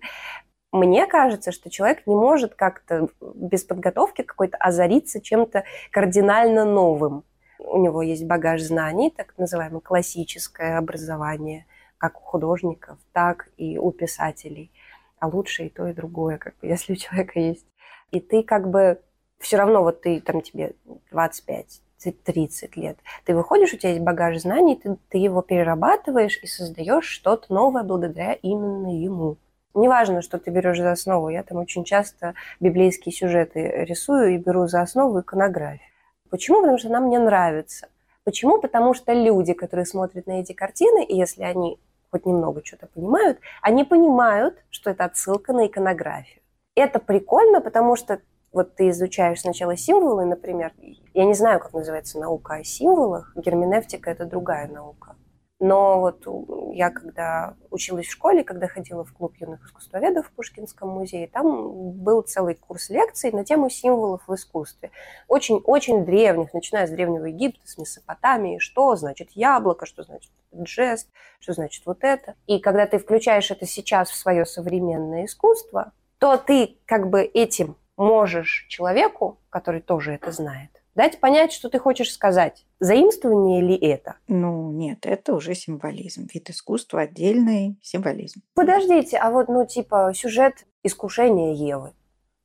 мне 0.72 1.07
кажется, 1.07 1.53
что 1.53 1.70
человек 1.70 2.07
не 2.07 2.14
может 2.14 2.55
как-то 2.55 3.09
без 3.35 3.64
подготовки 3.64 4.22
какой-то 4.22 4.57
озариться 4.59 5.20
чем-то 5.20 5.64
кардинально 5.90 6.64
новым. 6.64 7.25
У 7.59 7.79
него 7.79 8.03
есть 8.03 8.25
багаж 8.25 8.61
знаний, 8.62 9.11
так 9.11 9.35
называемое 9.38 9.81
классическое 9.81 10.79
образование– 10.79 11.66
как 11.99 12.20
у 12.20 12.25
художников, 12.25 12.99
так 13.12 13.49
и 13.57 13.79
у 13.79 13.90
писателей. 13.90 14.70
А 15.18 15.29
лучше 15.29 15.66
и 15.66 15.68
то, 15.68 15.87
и 15.88 15.94
другое, 15.94 16.38
как 16.38 16.55
бы, 16.59 16.66
если 16.68 16.92
у 16.92 16.96
человека 16.96 17.38
есть. 17.38 17.66
И 18.11 18.20
ты 18.20 18.42
как 18.42 18.70
бы 18.70 19.01
все 19.38 19.57
равно, 19.57 19.83
вот 19.83 20.03
ты 20.03 20.20
там 20.20 20.40
тебе 20.40 20.72
25, 21.11 21.83
30 22.25 22.77
лет, 22.77 22.99
ты 23.25 23.35
выходишь, 23.35 23.72
у 23.72 23.77
тебя 23.77 23.90
есть 23.90 24.03
багаж 24.03 24.38
знаний, 24.38 24.77
ты, 24.77 24.96
ты 25.09 25.18
его 25.18 25.42
перерабатываешь 25.42 26.38
и 26.42 26.46
создаешь 26.46 27.07
что-то 27.07 27.53
новое 27.53 27.83
благодаря 27.83 28.35
именно 28.35 28.96
ему. 28.96 29.37
Неважно, 29.75 30.22
что 30.22 30.38
ты 30.38 30.51
берешь 30.51 30.79
за 30.79 30.92
основу. 30.92 31.29
Я 31.29 31.42
там 31.42 31.59
очень 31.59 31.85
часто 31.85 32.35
библейские 32.61 33.12
сюжеты 33.12 33.85
рисую 33.85 34.35
и 34.35 34.38
беру 34.38 34.66
за 34.68 34.81
основу 34.81 35.20
иконографию. 35.20 35.90
Почему? 36.31 36.61
Потому 36.62 36.79
что 36.79 36.88
она 36.88 37.01
мне 37.01 37.18
нравится. 37.18 37.88
Почему? 38.25 38.59
Потому 38.59 38.94
что 38.94 39.12
люди, 39.12 39.53
которые 39.53 39.85
смотрят 39.85 40.27
на 40.27 40.40
эти 40.40 40.53
картины, 40.53 41.05
и 41.05 41.14
если 41.14 41.42
они 41.42 41.79
хоть 42.11 42.25
немного 42.25 42.62
что-то 42.64 42.87
понимают, 42.87 43.38
они 43.61 43.85
понимают, 43.85 44.57
что 44.70 44.90
это 44.90 45.05
отсылка 45.05 45.53
на 45.53 45.66
иконографию. 45.66 46.40
Это 46.75 46.99
прикольно, 46.99 47.61
потому 47.61 47.96
что 47.96 48.20
вот 48.57 48.75
ты 48.75 48.88
изучаешь 48.88 49.42
сначала 49.42 49.77
символы, 49.77 50.25
например, 50.25 50.73
я 51.12 51.27
не 51.27 51.35
знаю, 51.35 51.61
как 51.61 51.75
называется 51.75 52.19
наука 52.19 52.55
о 52.55 52.64
символах, 52.64 53.35
герменевтика– 53.37 54.11
это 54.12 54.25
другая 54.25 54.66
наука. 54.66 55.14
Но 55.61 56.01
вот 56.01 56.27
я 56.73 56.90
когда 56.90 57.55
училась 57.71 58.07
в 58.07 58.12
школе, 58.12 58.45
когда 58.45 58.66
ходила 58.66 59.05
в 59.05 59.12
клуб 59.12 59.35
юных 59.38 59.66
искусствоведов 59.66 60.27
в 60.27 60.31
Пушкинском 60.31 60.88
музее, 60.88 61.29
там 61.29 61.92
был 62.03 62.23
целый 62.23 62.55
курс 62.55 62.88
лекций 62.88 63.31
на 63.31 63.45
тему 63.45 63.69
символов 63.69 64.27
в 64.27 64.35
искусстве. 64.35 64.90
Очень-очень 65.29 66.07
древних, 66.07 66.55
начиная 66.55 66.87
с 66.87 66.90
Древнего 66.90 67.27
Египта, 67.27 67.61
с 67.66 67.77
Месопотамии, 67.77 68.59
что 68.59 68.97
значит 68.97 69.33
яблоко, 69.33 69.85
что 69.85 70.03
значит 70.03 70.33
жест, 70.53 71.11
что 71.40 71.53
значит 71.53 71.85
вот 71.85 71.99
это. 72.05 72.37
И 72.47 72.59
когда 72.59 72.87
ты 72.87 72.99
включаешь 72.99 73.51
это 73.51 73.66
сейчас 73.66 74.09
в 74.09 74.16
свое 74.16 74.47
современное 74.47 75.27
искусство, 75.27 75.92
то 76.19 76.38
ты 76.38 76.79
как 76.87 77.11
бы 77.11 77.23
этим 77.23 77.77
можешь 77.97 78.67
человеку, 78.69 79.39
который 79.51 79.81
тоже 79.81 80.13
это 80.13 80.33
знает, 80.33 80.71
дать 80.95 81.21
понять, 81.21 81.53
что 81.53 81.69
ты 81.69 81.79
хочешь 81.79 82.13
сказать. 82.13 82.67
Заимствование 82.81 83.63
ли 83.63 83.77
это? 83.77 84.17
Ну, 84.29 84.71
нет, 84.73 85.07
это 85.07 85.35
уже 85.35 85.55
символизм. 85.55 86.27
Вид 86.33 86.51
искусства 86.51 87.03
отдельный 87.03 87.79
символизм. 87.83 88.43
Подождите, 88.55 89.19
а 89.19 89.31
вот, 89.31 89.49
ну, 89.49 89.67
типа, 89.67 90.13
сюжет 90.15 90.67
искушения 90.83 91.55
Евы. 91.55 91.93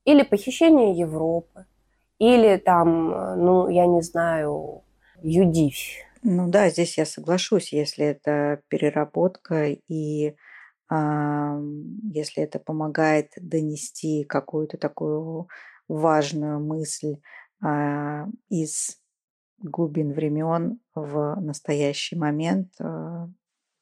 Или 0.06 0.24
похищение 0.24 0.94
Европы. 0.94 1.66
Или 2.18 2.58
там, 2.58 3.10
ну, 3.44 3.68
я 3.70 3.88
не 3.88 4.02
знаю, 4.02 4.84
Юдивь. 5.22 6.06
Ну 6.24 6.50
да, 6.50 6.70
здесь 6.70 6.98
я 6.98 7.06
соглашусь, 7.06 7.74
если 7.74 8.06
это 8.06 8.62
переработка 8.68 9.70
и 9.88 10.36
если 10.92 12.44
это 12.44 12.60
помогает 12.60 13.32
донести 13.38 14.26
какую-то 14.26 14.78
такую 14.78 15.48
важную 15.88 16.60
мысль 16.60 17.18
а, 17.64 18.28
из 18.50 18.98
глубин 19.60 20.12
времен 20.12 20.80
в 20.94 21.36
настоящий 21.40 22.18
момент, 22.18 22.74
а, 22.80 23.30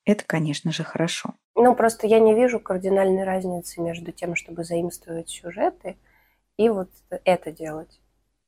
это, 0.06 0.24
конечно 0.26 0.72
же, 0.72 0.84
хорошо. 0.84 1.34
Ну, 1.56 1.76
просто 1.76 2.08
я 2.08 2.19
не 2.19 2.34
вижу 2.34 2.60
кардинальной 2.60 3.24
разницы 3.24 3.82
между 3.82 4.12
тем, 4.12 4.36
чтобы 4.36 4.63
заимствовать 4.63 5.30
сюжеты 5.30 5.98
и 6.58 6.69
вот 6.69 6.89
это 7.26 7.52
делать. 7.52 8.00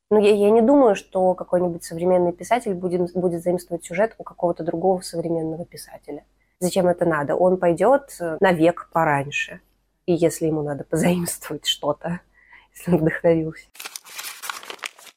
Ну, 0.10 0.20
я, 0.20 0.36
я 0.36 0.50
не 0.52 0.62
думаю, 0.62 0.96
что 0.96 1.34
какой-нибудь 1.36 1.84
современный 1.84 2.34
писатель 2.34 2.74
будет, 2.74 3.14
будет 3.14 3.44
заимствовать 3.44 3.86
сюжет 3.86 4.16
у 4.18 4.24
какого-то 4.24 4.64
другого 4.64 5.02
современного 5.02 5.66
писателя. 5.66 6.26
Зачем 6.62 6.88
это 6.88 7.06
надо? 7.06 7.36
Он 7.36 7.58
пойдет 7.58 8.16
на 8.40 8.52
век 8.54 8.90
пораньше. 8.94 9.62
И 10.06 10.14
если 10.14 10.46
ему 10.46 10.62
надо 10.62 10.84
позаимствовать 10.84 11.66
что-то, 11.66 12.22
если 12.76 12.92
он 12.92 12.98
вдохновился. 13.00 13.66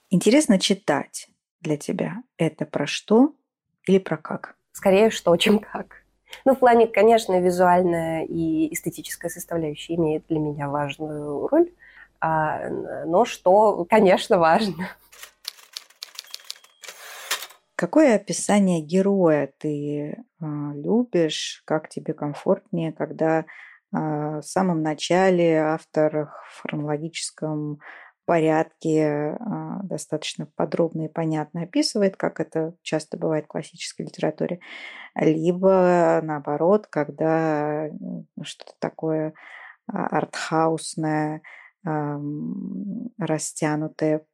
Интересно 0.08 0.58
читать 0.58 1.28
для 1.60 1.76
тебя. 1.76 2.22
Это 2.38 2.64
про 2.64 2.86
что 2.86 3.34
или 3.86 3.98
про 3.98 4.16
как? 4.16 4.56
Скорее 4.72 5.10
что, 5.10 5.36
чем 5.36 5.58
как. 5.58 6.04
Ну, 6.46 6.54
в 6.54 6.58
плане, 6.58 6.86
конечно, 6.86 7.38
визуальная 7.38 8.24
и 8.24 8.72
эстетическая 8.72 9.30
составляющая 9.30 9.96
имеет 9.96 10.26
для 10.28 10.38
меня 10.38 10.68
важную 10.70 11.46
роль. 11.46 11.70
А, 12.20 12.70
но 13.04 13.26
что, 13.26 13.84
конечно, 13.84 14.38
важно. 14.38 14.88
Какое 17.84 18.14
описание 18.14 18.80
героя 18.80 19.52
ты 19.58 19.68
э, 20.08 20.14
любишь, 20.40 21.60
как 21.66 21.90
тебе 21.90 22.14
комфортнее, 22.14 22.94
когда 22.94 23.40
э, 23.40 23.44
в 23.92 24.40
самом 24.40 24.80
начале 24.80 25.58
автор 25.58 26.32
в 26.48 26.62
хронологическом 26.62 27.80
порядке 28.24 29.36
а, 29.38 29.82
достаточно 29.82 30.48
подробно 30.56 31.04
и 31.04 31.12
понятно 31.12 31.64
описывает, 31.64 32.16
как 32.16 32.40
это 32.40 32.72
часто 32.80 33.18
бывает 33.18 33.44
в 33.44 33.48
классической 33.48 34.06
литературе, 34.06 34.60
либо 35.14 36.20
наоборот, 36.22 36.86
когда 36.86 37.90
что-то 38.42 38.72
такое 38.78 39.34
а, 39.86 40.06
артхаусное, 40.06 41.42
растянутое 43.18 44.24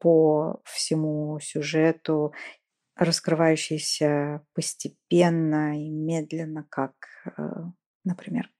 по 0.00 0.62
всему 0.64 1.38
сюжету, 1.40 2.32
раскрывающееся 2.96 4.42
постепенно 4.54 5.80
и 5.80 5.88
медленно, 5.90 6.66
как, 6.68 6.94
э, 7.36 7.42
например, 8.04 8.50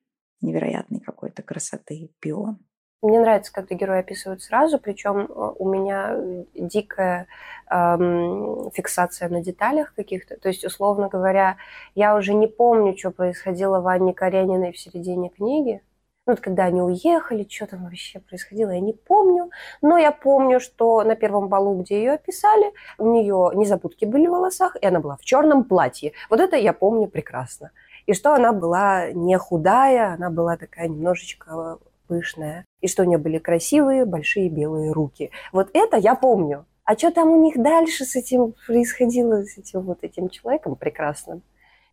невероятной 0.41 1.01
какой-то 1.01 1.43
красоты 1.43 2.11
пион. 2.21 2.59
Мне 3.05 3.21
нравится, 3.21 3.53
когда 3.53 3.75
герои 3.75 4.01
описывают 4.01 4.43
сразу, 4.43 4.79
причем 4.79 5.27
э, 5.27 5.53
у 5.59 5.69
меня 5.69 6.17
дикая 6.55 7.27
эм, 7.71 8.71
фиксация 8.73 9.29
на 9.29 9.43
деталях 9.43 9.93
каких-то. 9.95 10.39
То 10.39 10.49
есть, 10.49 10.65
условно 10.65 11.09
говоря, 11.09 11.59
я 11.95 12.17
уже 12.17 12.33
не 12.33 12.47
помню, 12.47 12.97
что 12.97 13.11
происходило 13.11 13.81
в 13.81 13.89
Анне 13.89 14.15
Карениной 14.15 14.73
в 14.73 14.79
середине 14.79 15.29
книги, 15.29 15.83
Ну, 16.27 16.33
вот 16.33 16.41
когда 16.41 16.65
они 16.65 16.81
уехали, 16.81 17.47
что 17.49 17.67
там 17.67 17.85
вообще 17.85 18.19
происходило, 18.19 18.71
я 18.71 18.81
не 18.81 18.95
помню. 18.95 19.51
Но 19.83 19.99
я 19.99 20.11
помню, 20.11 20.59
что 20.59 21.03
на 21.03 21.17
первом 21.17 21.49
балу, 21.49 21.83
где 21.83 21.99
ее 21.99 22.13
описали, 22.13 22.73
у 22.97 23.13
нее 23.13 23.51
незабудки 23.55 24.07
были 24.07 24.27
в 24.27 24.31
волосах, 24.31 24.77
и 24.81 24.87
она 24.87 25.01
была 25.01 25.17
в 25.17 25.25
черном 25.25 25.65
платье. 25.65 26.13
Вот 26.31 26.41
это 26.41 26.57
я 26.57 26.73
помню 26.73 27.09
прекрасно. 27.09 27.73
И 28.07 28.15
что 28.15 28.35
она 28.35 28.55
была 28.55 29.13
не 29.13 29.37
худая, 29.37 30.15
она 30.15 30.31
была 30.31 30.57
такая 30.57 30.89
немножечко 30.89 31.79
пышная. 32.07 32.65
И 32.81 32.89
что 32.89 33.03
у 33.03 33.07
нее 33.07 33.19
были 33.19 33.39
красивые 33.39 34.07
большие 34.07 34.49
белые 34.49 34.93
руки. 34.93 35.31
Вот 35.53 35.69
это 35.75 35.99
я 35.99 36.15
помню. 36.15 36.65
А 36.85 36.97
что 36.97 37.11
там 37.11 37.31
у 37.33 37.43
них 37.43 37.63
дальше 37.63 38.05
с 38.05 38.17
этим 38.17 38.55
происходило, 38.67 39.43
с 39.43 39.59
этим 39.59 39.83
вот 39.83 39.99
этим 40.03 40.31
человеком 40.31 40.77
прекрасным? 40.77 41.43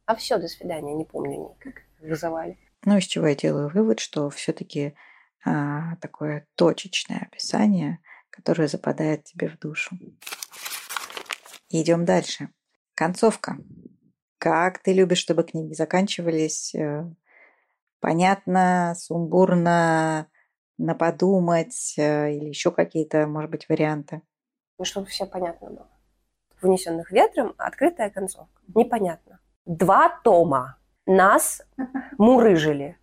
А 0.05 0.15
все, 0.15 0.37
до 0.37 0.47
свидания, 0.47 0.93
не 0.93 1.05
помню 1.05 1.49
никак 1.49 1.83
вызывали. 2.01 2.57
Ну, 2.83 2.97
из 2.97 3.05
чего 3.05 3.27
я 3.27 3.35
делаю 3.35 3.69
вывод, 3.69 3.99
что 3.99 4.29
все-таки 4.29 4.95
а, 5.45 5.95
такое 5.97 6.47
точечное 6.55 7.19
описание, 7.19 7.99
которое 8.29 8.67
западает 8.67 9.23
тебе 9.25 9.49
в 9.49 9.59
душу. 9.59 9.97
Идем 11.69 12.05
дальше. 12.05 12.49
Концовка. 12.95 13.57
Как 14.37 14.79
ты 14.79 14.93
любишь, 14.93 15.19
чтобы 15.19 15.43
книги 15.43 15.73
заканчивались? 15.73 16.73
Э, 16.73 17.05
понятно, 17.99 18.95
сумбурно, 18.97 20.27
на 20.77 20.95
подумать 20.95 21.93
э, 21.97 22.33
или 22.33 22.45
еще 22.45 22.71
какие-то, 22.71 23.27
может 23.27 23.51
быть, 23.51 23.69
варианты? 23.69 24.21
Ну, 24.79 24.85
чтобы 24.85 25.05
все 25.07 25.27
понятно 25.27 25.69
было. 25.69 25.89
Внесенных 26.61 27.11
ветром 27.11 27.53
открытая 27.57 28.09
концовка. 28.09 28.61
Непонятно. 28.73 29.39
Два 29.65 30.19
тома 30.23 30.80
нас 31.05 31.61
мурыжили. 32.17 32.97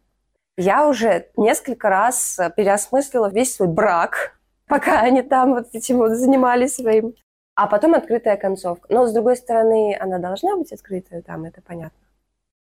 Я 0.57 0.89
уже 0.89 1.29
несколько 1.37 1.89
раз 1.89 2.39
переосмыслила 2.57 3.31
весь 3.31 3.55
свой 3.55 3.69
брак, 3.69 4.39
пока 4.67 5.01
они 5.01 5.23
там 5.23 5.55
вот 5.55 5.69
этим 5.73 5.99
вот 5.99 6.13
занимались 6.13 6.77
своим. 6.77 7.15
А 7.55 7.67
потом 7.67 7.95
открытая 7.95 8.37
концовка. 8.37 8.87
Но, 8.89 9.07
с 9.07 9.13
другой 9.13 9.37
стороны, 9.37 9.97
она 9.99 10.19
должна 10.19 10.57
быть 10.57 10.73
открытая, 10.73 11.23
там 11.23 11.45
это 11.45 11.61
понятно. 11.61 11.99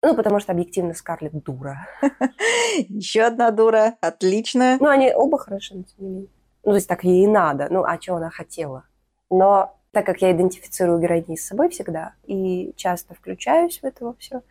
Ну, 0.03 0.15
потому 0.15 0.39
что 0.39 0.51
объективно 0.51 0.93
Скарлетт 0.93 1.43
дура. 1.43 1.87
Еще 2.87 3.21
одна 3.21 3.51
дура. 3.51 3.95
Отлично. 4.01 4.77
Ну, 4.79 4.87
они 4.87 5.11
оба 5.13 5.37
хороши, 5.37 5.75
но 5.75 5.83
тем 5.83 5.95
не 5.99 6.09
менее. 6.09 6.29
Ну, 6.63 6.71
то 6.71 6.75
есть 6.75 6.87
так 6.87 7.03
ей 7.03 7.23
и 7.23 7.27
надо. 7.27 7.67
Ну, 7.69 7.83
а 7.83 7.99
что 7.99 8.15
она 8.15 8.29
хотела? 8.29 8.85
Но 9.29 9.75
так 9.91 10.05
как 10.05 10.21
я 10.21 10.31
идентифицирую 10.31 10.99
героиней 10.99 11.37
с 11.37 11.47
собой 11.47 11.69
всегда 11.69 12.13
и 12.25 12.73
часто 12.75 13.15
включаюсь 13.15 13.79
в 13.79 13.83
это 13.83 14.05
во 14.05 14.13
все, 14.13 14.41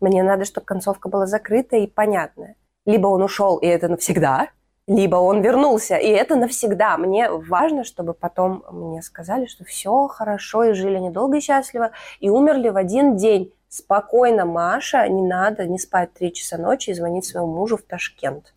мне 0.00 0.22
надо, 0.22 0.44
чтобы 0.44 0.66
концовка 0.66 1.08
была 1.08 1.26
закрытая 1.26 1.80
и 1.80 1.86
понятная. 1.86 2.56
Либо 2.84 3.08
он 3.08 3.22
ушел, 3.22 3.56
и 3.56 3.66
это 3.66 3.88
навсегда, 3.88 4.48
либо 4.86 5.16
он 5.16 5.42
вернулся, 5.42 5.96
и 5.96 6.08
это 6.08 6.36
навсегда. 6.36 6.96
Мне 6.96 7.28
важно, 7.28 7.82
чтобы 7.82 8.14
потом 8.14 8.64
мне 8.70 9.02
сказали, 9.02 9.46
что 9.46 9.64
все 9.64 10.06
хорошо, 10.06 10.64
и 10.64 10.72
жили 10.72 10.98
недолго 10.98 11.38
и 11.38 11.40
счастливо, 11.40 11.90
и 12.20 12.30
умерли 12.30 12.68
в 12.68 12.76
один 12.76 13.16
день. 13.16 13.52
Спокойно, 13.68 14.44
Маша, 14.46 15.08
не 15.08 15.22
надо 15.22 15.66
не 15.66 15.78
спать 15.78 16.14
три 16.14 16.32
часа 16.32 16.56
ночи 16.56 16.90
и 16.90 16.94
звонить 16.94 17.24
своему 17.24 17.52
мужу 17.52 17.76
в 17.76 17.82
Ташкент. 17.82 18.54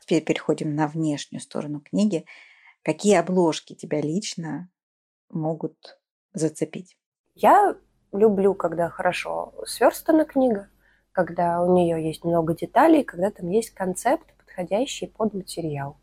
Теперь 0.00 0.24
переходим 0.24 0.74
на 0.74 0.88
внешнюю 0.88 1.40
сторону 1.40 1.80
книги. 1.80 2.26
Какие 2.82 3.16
обложки 3.16 3.74
тебя 3.74 4.00
лично 4.00 4.68
могут 5.28 6.00
зацепить? 6.32 6.96
Я 7.36 7.76
люблю, 8.12 8.54
когда 8.54 8.88
хорошо 8.88 9.52
сверстана 9.66 10.24
книга, 10.24 10.68
когда 11.12 11.62
у 11.62 11.72
нее 11.74 12.04
есть 12.04 12.24
много 12.24 12.54
деталей, 12.54 13.04
когда 13.04 13.30
там 13.30 13.48
есть 13.48 13.70
концепт, 13.70 14.26
подходящий 14.38 15.06
под 15.06 15.34
материал. 15.34 15.96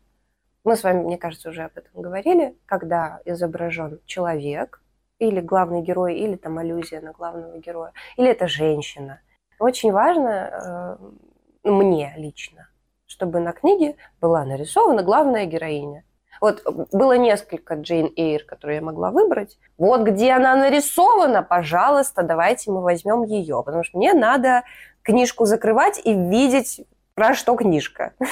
Мы 0.64 0.76
с 0.76 0.84
вами, 0.84 1.02
мне 1.02 1.18
кажется, 1.18 1.48
уже 1.48 1.62
об 1.62 1.76
этом 1.76 2.02
говорили, 2.02 2.58
когда 2.66 3.20
изображен 3.24 4.00
человек, 4.06 4.82
или 5.18 5.40
главный 5.40 5.82
герой, 5.82 6.16
или 6.16 6.36
там 6.36 6.58
аллюзия 6.58 7.00
на 7.00 7.12
главного 7.12 7.58
героя, 7.58 7.92
или 8.16 8.28
это 8.28 8.46
женщина. 8.46 9.20
Очень 9.58 9.92
важно 9.92 10.98
э, 11.64 11.68
мне 11.68 12.14
лично, 12.16 12.68
чтобы 13.06 13.40
на 13.40 13.52
книге 13.52 13.96
была 14.20 14.44
нарисована 14.44 15.02
главная 15.02 15.46
героиня. 15.46 16.04
Вот 16.40 16.62
было 16.92 17.16
несколько 17.16 17.74
Джейн 17.74 18.12
Эйр, 18.16 18.44
которые 18.44 18.76
я 18.76 18.82
могла 18.82 19.10
выбрать. 19.10 19.58
Вот 19.76 20.02
где 20.02 20.32
она 20.32 20.56
нарисована, 20.56 21.42
пожалуйста, 21.42 22.22
давайте 22.22 22.70
мы 22.70 22.80
возьмем 22.80 23.22
ее. 23.24 23.62
Потому 23.64 23.84
что 23.84 23.98
мне 23.98 24.12
надо 24.14 24.62
книжку 25.02 25.44
закрывать 25.44 26.00
и 26.04 26.14
видеть, 26.14 26.82
про 27.14 27.34
что 27.34 27.54
книжка. 27.56 28.12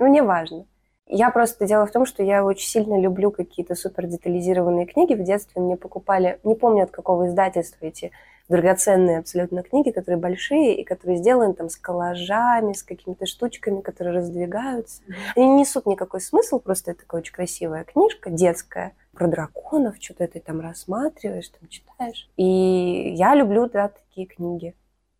Ну, 0.00 0.06
не 0.06 0.22
важно. 0.22 0.64
Я 1.08 1.30
просто 1.30 1.66
дело 1.66 1.84
в 1.84 1.90
том, 1.90 2.06
что 2.06 2.22
я 2.22 2.44
очень 2.44 2.68
сильно 2.68 3.00
люблю 3.00 3.32
какие-то 3.32 3.74
супер 3.74 4.06
детализированные 4.06 4.86
книги. 4.86 5.14
В 5.14 5.24
детстве 5.24 5.60
мне 5.60 5.76
покупали, 5.76 6.38
не 6.44 6.54
помню 6.54 6.84
от 6.84 6.92
какого 6.92 7.26
издательства 7.26 7.86
эти 7.86 8.12
драгоценные 8.48 9.18
абсолютно 9.18 9.62
книги, 9.62 9.90
которые 9.90 10.20
большие 10.20 10.76
и 10.76 10.84
которые 10.84 11.18
сделаны 11.18 11.54
там 11.54 11.68
с 11.68 11.76
коллажами, 11.76 12.72
с 12.72 12.82
какими-то 12.82 13.26
штучками, 13.26 13.80
которые 13.80 14.16
раздвигаются. 14.16 15.02
Они 15.36 15.46
не 15.46 15.60
несут 15.60 15.86
никакой 15.86 16.20
смысл, 16.20 16.58
просто 16.58 16.92
это 16.92 17.00
такая 17.00 17.20
очень 17.20 17.34
красивая 17.34 17.84
книжка, 17.84 18.30
детская, 18.30 18.94
про 19.12 19.26
драконов, 19.26 19.96
что-то 20.00 20.28
ты 20.28 20.40
там 20.40 20.60
рассматриваешь, 20.60 21.48
там 21.48 21.68
читаешь. 21.68 22.30
И 22.36 23.14
я 23.16 23.34
люблю, 23.34 23.68
да, 23.68 23.88
такие 23.88 24.26
книги. 24.26 24.74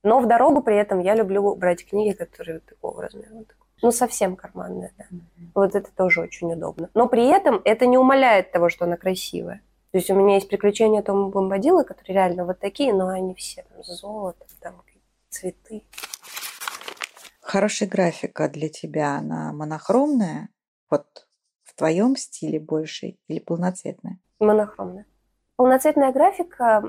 Но 0.05 0.21
в 0.21 0.29
дорогу 0.29 0.63
при 0.63 0.77
этом 0.77 1.01
я 1.01 1.15
люблю 1.15 1.55
брать 1.57 1.85
книги, 1.85 2.15
которые 2.15 2.61
такого 2.61 3.03
размера. 3.03 3.29
Вот 3.33 3.49
ну, 3.83 3.93
совсем 3.93 4.37
карманная, 4.37 4.93
да. 4.99 5.05
Mm-hmm. 5.05 5.47
Вот 5.55 5.75
это 5.75 5.89
тоже 5.95 6.21
очень 6.21 6.53
удобно. 6.53 6.91
Но 6.95 7.09
при 7.09 7.27
этом 7.29 7.61
это 7.65 7.87
не 7.87 7.97
умаляет 7.97 8.51
того, 8.51 8.69
что 8.69 8.85
она 8.85 8.97
красивая. 8.97 9.61
То 9.91 9.99
есть 9.99 10.11
у 10.11 10.15
меня 10.15 10.35
есть 10.35 10.49
приключения 10.49 11.03
Тома 11.03 11.29
Бомбадила, 11.29 11.83
которые 11.83 12.15
реально 12.15 12.45
вот 12.45 12.59
такие, 12.59 12.93
но 12.93 13.09
они 13.09 13.35
все 13.35 13.63
там 13.63 13.83
золото, 13.83 14.47
там 14.61 14.83
цветы. 15.31 15.85
Хорошая 17.41 17.89
графика 17.89 18.49
для 18.49 18.69
тебя, 18.69 19.17
она 19.17 19.53
монохромная? 19.53 20.51
Вот 20.91 21.27
в 21.65 21.75
твоем 21.75 22.17
стиле 22.17 22.61
больше 22.61 23.17
или 23.29 23.39
полноцветная? 23.39 24.19
Монохромная. 24.39 25.07
Полноцветная 25.57 26.13
графика 26.13 26.83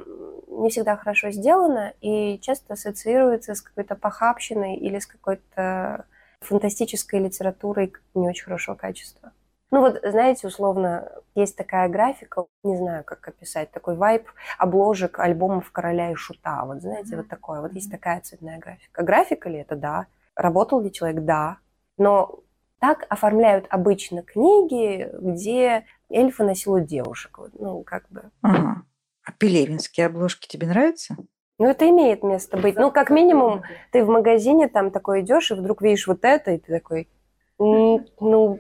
не 0.48 0.70
всегда 0.70 0.98
хорошо 0.98 1.32
сделана 1.32 1.94
и 2.02 2.38
часто 2.40 2.74
ассоциируется 2.74 3.56
с 3.56 3.62
какой-то 3.62 3.96
похабщиной 3.96 4.76
или 4.76 5.00
с 5.00 5.08
какой-то 5.08 6.06
фантастической 6.42 7.20
литературой 7.20 7.94
не 8.14 8.28
очень 8.28 8.44
хорошего 8.44 8.76
качества. 8.76 9.32
Ну 9.72 9.82
вот, 9.82 10.00
знаете, 10.04 10.48
условно, 10.48 11.12
есть 11.36 11.56
такая 11.56 11.90
графика, 11.90 12.46
не 12.64 12.76
знаю, 12.76 13.04
как 13.04 13.28
описать, 13.28 13.72
такой 13.72 13.96
вайп 13.96 14.28
обложек 14.58 15.20
альбомов 15.20 15.72
«Короля 15.72 16.12
и 16.12 16.16
Шута». 16.16 16.66
Вот 16.66 16.82
знаете, 16.82 17.14
mm-hmm. 17.14 17.18
вот 17.18 17.28
такое. 17.28 17.62
Вот 17.62 17.74
есть 17.74 17.92
такая 17.92 18.22
цветная 18.22 18.58
графика. 18.58 19.04
Графика 19.04 19.48
ли 19.48 19.60
это? 19.60 19.76
Да. 19.76 20.08
Работал 20.36 20.82
ли 20.82 20.92
человек? 20.92 21.24
Да. 21.24 21.58
Но 21.98 22.40
так 22.80 23.06
оформляют 23.10 23.68
обычно 23.70 24.24
книги, 24.24 25.10
где 25.20 25.86
эльфы 26.10 26.44
насилуют 26.44 26.88
девушек. 26.88 27.40
Ну, 27.54 27.84
как 27.84 28.10
бы. 28.10 28.24
Ага. 28.42 28.84
А 29.24 29.32
пелевинские 29.34 30.08
обложки 30.08 30.48
тебе 30.48 30.68
нравятся? 30.68 31.16
Ну, 31.60 31.68
это 31.68 31.88
имеет 31.90 32.24
место 32.24 32.58
быть. 32.58 32.78
Ну, 32.78 32.90
как 32.90 33.10
минимум, 33.10 33.64
ты 33.92 34.04
в 34.04 34.08
магазине 34.08 34.70
там 34.70 34.92
такой 34.92 35.22
идешь, 35.22 35.52
и 35.52 35.56
вдруг 35.56 35.82
видишь 35.82 36.08
вот 36.08 36.24
это, 36.24 36.52
и 36.52 36.58
ты 36.58 36.72
такой, 36.72 37.10
ну, 37.60 38.60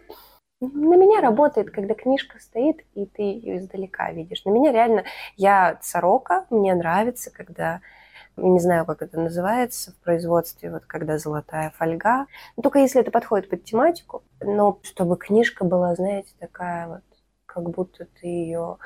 на 0.61 0.95
меня 0.95 1.21
работает, 1.21 1.71
когда 1.71 1.93
книжка 1.93 2.39
стоит, 2.39 2.81
и 2.93 3.05
ты 3.05 3.21
ее 3.21 3.57
издалека 3.57 4.11
видишь. 4.11 4.43
На 4.45 4.49
меня 4.49 4.71
реально... 4.71 5.03
Я 5.37 5.77
сорока, 5.81 6.45
мне 6.49 6.73
нравится, 6.75 7.31
когда... 7.31 7.81
Не 8.35 8.59
знаю, 8.59 8.85
как 8.85 9.01
это 9.01 9.19
называется 9.19 9.91
в 9.91 9.97
производстве, 9.97 10.71
вот 10.71 10.85
когда 10.85 11.17
золотая 11.17 11.71
фольга. 11.71 12.25
Ну, 12.55 12.63
только 12.63 12.79
если 12.79 13.01
это 13.01 13.11
подходит 13.11 13.49
под 13.49 13.65
тематику. 13.65 14.23
Но 14.39 14.79
чтобы 14.83 15.17
книжка 15.17 15.65
была, 15.65 15.93
знаете, 15.95 16.31
такая 16.39 16.87
вот, 16.87 17.01
как 17.45 17.69
будто 17.69 18.05
ты 18.05 18.27
ее 18.27 18.77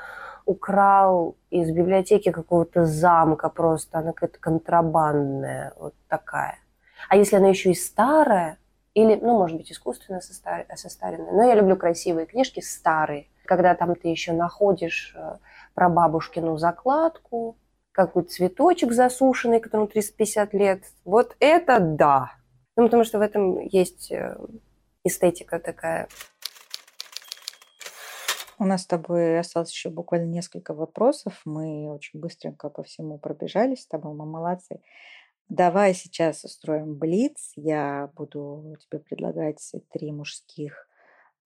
украл 0.44 1.36
из 1.50 1.70
библиотеки 1.70 2.32
какого-то 2.32 2.84
замка 2.84 3.48
просто, 3.48 3.98
она 3.98 4.12
какая-то 4.12 4.38
контрабандная, 4.40 5.72
вот 5.78 5.94
такая. 6.08 6.58
А 7.08 7.16
если 7.16 7.36
она 7.36 7.48
еще 7.48 7.70
и 7.70 7.74
старая, 7.74 8.58
или, 8.94 9.16
ну, 9.16 9.38
может 9.38 9.56
быть, 9.56 9.72
искусственно 9.72 10.20
состаренные. 10.20 11.32
Но 11.32 11.42
я 11.42 11.54
люблю 11.54 11.76
красивые 11.76 12.26
книжки, 12.26 12.60
старые. 12.60 13.26
Когда 13.44 13.74
там 13.74 13.94
ты 13.96 14.08
еще 14.08 14.32
находишь 14.32 15.14
э, 15.16 15.36
про 15.74 15.88
бабушкину 15.88 16.56
закладку, 16.56 17.58
какой 17.92 18.24
цветочек 18.24 18.92
засушенный, 18.92 19.60
которому 19.60 19.88
350 19.88 20.54
лет. 20.54 20.84
Вот 21.04 21.36
это 21.40 21.80
да. 21.80 22.32
Ну, 22.76 22.84
потому 22.84 23.04
что 23.04 23.18
в 23.18 23.22
этом 23.22 23.60
есть 23.60 24.10
э, 24.10 24.36
эстетика 25.04 25.58
такая. 25.58 26.08
У 28.58 28.64
нас 28.64 28.82
с 28.82 28.86
тобой 28.86 29.38
осталось 29.38 29.72
еще 29.72 29.90
буквально 29.90 30.26
несколько 30.26 30.72
вопросов. 30.72 31.40
Мы 31.44 31.90
очень 31.92 32.20
быстренько 32.20 32.68
по 32.68 32.84
всему 32.84 33.18
пробежались 33.18 33.82
с 33.82 33.86
тобой, 33.86 34.14
мы 34.14 34.24
молодцы. 34.24 34.80
Давай 35.48 35.94
сейчас 35.94 36.44
устроим 36.44 36.94
блиц. 36.96 37.52
Я 37.56 38.10
буду 38.14 38.76
тебе 38.80 38.98
предлагать 38.98 39.72
три 39.92 40.10
мужских 40.10 40.88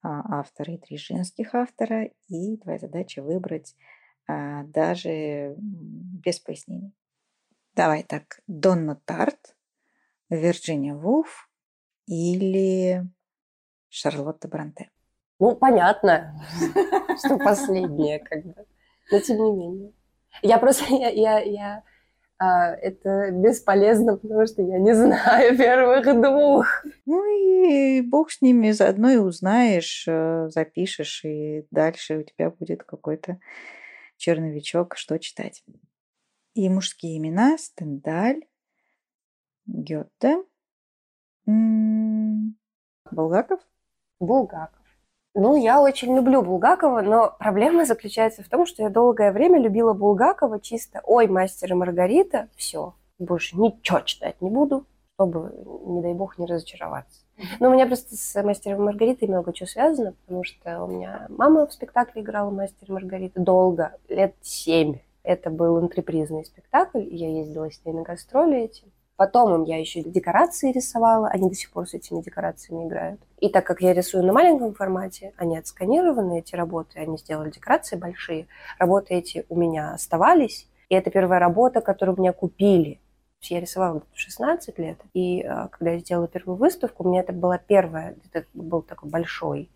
а, 0.02 0.40
автора 0.40 0.74
и 0.74 0.78
три 0.78 0.96
женских 0.96 1.54
автора, 1.54 2.10
и 2.28 2.56
твоя 2.58 2.78
задача 2.78 3.22
выбрать 3.22 3.74
а, 4.28 4.62
даже 4.64 5.54
без 5.58 6.38
пояснений. 6.38 6.94
Давай 7.74 8.02
так, 8.04 8.40
Донна 8.46 8.96
Тарт, 9.04 9.56
Вирджиния 10.30 10.94
Вулф 10.94 11.50
или 12.06 13.04
Шарлотта 13.88 14.48
Бранте. 14.48 14.90
Ну, 15.40 15.56
понятно, 15.56 16.40
что 17.24 17.38
последнее, 17.38 18.18
как 18.20 18.44
бы. 18.44 18.66
Но 19.10 19.20
тем 19.20 19.36
не 19.38 19.52
менее. 19.52 19.92
Я 20.42 20.58
просто, 20.58 20.84
я, 20.94 21.08
я, 21.08 21.40
я 21.40 21.84
это 22.46 23.30
бесполезно, 23.32 24.16
потому 24.16 24.46
что 24.46 24.62
я 24.62 24.78
не 24.78 24.94
знаю 24.94 25.56
первых 25.58 26.04
двух. 26.04 26.84
Ну 27.04 27.24
и 27.24 28.00
бог 28.02 28.30
с 28.30 28.40
ними, 28.40 28.70
заодно 28.70 29.10
и 29.10 29.16
узнаешь, 29.16 30.04
э, 30.06 30.48
запишешь, 30.50 31.24
и 31.24 31.66
дальше 31.70 32.18
у 32.18 32.22
тебя 32.22 32.50
будет 32.50 32.84
какой-то 32.84 33.38
черновичок, 34.16 34.96
что 34.96 35.18
читать. 35.18 35.64
И 36.54 36.68
мужские 36.68 37.18
имена 37.18 37.58
Стендаль, 37.58 38.42
Гёте, 39.66 40.42
Булгаков. 43.10 43.60
Булгаков. 44.20 44.77
Ну, 45.40 45.54
я 45.54 45.80
очень 45.80 46.16
люблю 46.16 46.42
Булгакова, 46.42 47.00
но 47.00 47.32
проблема 47.38 47.84
заключается 47.84 48.42
в 48.42 48.48
том, 48.48 48.66
что 48.66 48.82
я 48.82 48.90
долгое 48.90 49.30
время 49.30 49.60
любила 49.60 49.92
Булгакова 49.92 50.58
чисто 50.58 51.00
«Ой, 51.04 51.28
мастер 51.28 51.70
и 51.70 51.74
Маргарита», 51.74 52.48
все, 52.56 52.94
больше 53.20 53.56
ничего 53.56 54.00
читать 54.00 54.34
не 54.42 54.50
буду, 54.50 54.84
чтобы, 55.14 55.54
не 55.86 56.02
дай 56.02 56.12
бог, 56.12 56.38
не 56.38 56.46
разочароваться. 56.46 57.20
Но 57.60 57.68
у 57.68 57.72
меня 57.72 57.86
просто 57.86 58.16
с 58.16 58.42
«Мастером 58.42 58.80
и 58.80 58.84
Маргаритой» 58.86 59.28
много 59.28 59.52
чего 59.52 59.68
связано, 59.68 60.14
потому 60.26 60.42
что 60.42 60.82
у 60.82 60.88
меня 60.88 61.26
мама 61.28 61.68
в 61.68 61.72
спектакле 61.72 62.22
играла 62.22 62.50
«Мастер 62.50 62.88
и 62.88 62.92
Маргарита» 62.92 63.40
долго, 63.40 63.92
лет 64.08 64.34
семь. 64.40 64.96
Это 65.22 65.50
был 65.50 65.76
антрепризный 65.76 66.44
спектакль, 66.46 67.06
я 67.12 67.28
ездила 67.28 67.70
с 67.70 67.84
ней 67.84 67.92
на 67.92 68.02
гастроли 68.02 68.62
эти. 68.62 68.82
Потом 69.18 69.52
им 69.52 69.64
я 69.64 69.80
еще 69.80 70.00
декорации 70.04 70.70
рисовала, 70.70 71.26
они 71.26 71.48
до 71.48 71.54
сих 71.56 71.72
пор 71.72 71.88
с 71.88 71.94
этими 71.94 72.22
декорациями 72.22 72.86
играют. 72.86 73.20
И 73.40 73.48
так 73.48 73.66
как 73.66 73.80
я 73.80 73.92
рисую 73.92 74.24
на 74.24 74.32
маленьком 74.32 74.74
формате, 74.74 75.32
они 75.36 75.58
отсканированы, 75.58 76.38
эти 76.38 76.54
работы, 76.54 77.00
они 77.00 77.18
сделали 77.18 77.50
декорации 77.50 77.96
большие, 77.96 78.46
работы 78.78 79.14
эти 79.14 79.44
у 79.48 79.58
меня 79.58 79.92
оставались, 79.92 80.68
и 80.88 80.94
это 80.94 81.10
первая 81.10 81.40
работа, 81.40 81.80
которую 81.80 82.16
меня 82.16 82.32
купили. 82.32 83.00
Я 83.42 83.58
рисовала 83.58 84.02
в 84.12 84.18
16 84.20 84.78
лет, 84.78 85.00
и 85.14 85.42
а, 85.42 85.66
когда 85.66 85.90
я 85.90 85.98
сделала 85.98 86.28
первую 86.28 86.56
выставку, 86.56 87.02
у 87.02 87.08
меня 87.08 87.22
это 87.22 87.32
была 87.32 87.58
первая, 87.58 88.14
это 88.30 88.46
был 88.54 88.82
такой 88.82 89.10
большой 89.10 89.68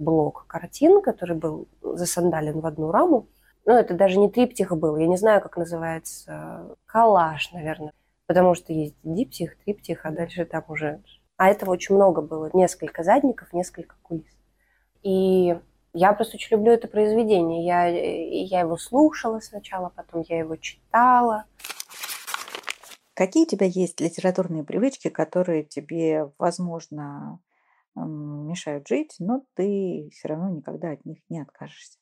блок 0.00 0.46
картин, 0.48 1.00
который 1.00 1.36
был 1.36 1.68
засандален 1.80 2.58
в 2.58 2.66
одну 2.66 2.90
раму. 2.90 3.28
Ну, 3.66 3.72
это 3.72 3.94
даже 3.94 4.18
не 4.18 4.28
триптих 4.28 4.76
был, 4.76 4.96
я 4.96 5.06
не 5.06 5.16
знаю, 5.16 5.40
как 5.40 5.56
называется, 5.56 6.76
коллаж, 6.86 7.52
наверное 7.52 7.92
потому 8.30 8.54
что 8.54 8.72
есть 8.72 8.94
диптих, 9.02 9.58
триптих, 9.64 10.06
а 10.06 10.12
дальше 10.12 10.44
там 10.44 10.62
уже... 10.68 11.02
А 11.36 11.48
этого 11.48 11.72
очень 11.72 11.96
много 11.96 12.22
было, 12.22 12.48
несколько 12.52 13.02
задников, 13.02 13.52
несколько 13.52 13.96
кулис. 14.02 14.32
И 15.02 15.58
я 15.94 16.12
просто 16.12 16.36
очень 16.36 16.56
люблю 16.56 16.70
это 16.70 16.86
произведение. 16.86 17.66
Я, 17.66 17.86
я 17.88 18.60
его 18.60 18.76
слушала 18.76 19.40
сначала, 19.40 19.88
потом 19.88 20.24
я 20.28 20.38
его 20.38 20.54
читала. 20.54 21.46
Какие 23.14 23.46
у 23.46 23.48
тебя 23.48 23.66
есть 23.66 24.00
литературные 24.00 24.62
привычки, 24.62 25.08
которые 25.08 25.64
тебе, 25.64 26.30
возможно, 26.38 27.40
мешают 27.96 28.86
жить, 28.86 29.16
но 29.18 29.42
ты 29.54 30.08
все 30.12 30.28
равно 30.28 30.50
никогда 30.50 30.92
от 30.92 31.04
них 31.04 31.18
не 31.30 31.40
откажешься? 31.40 31.98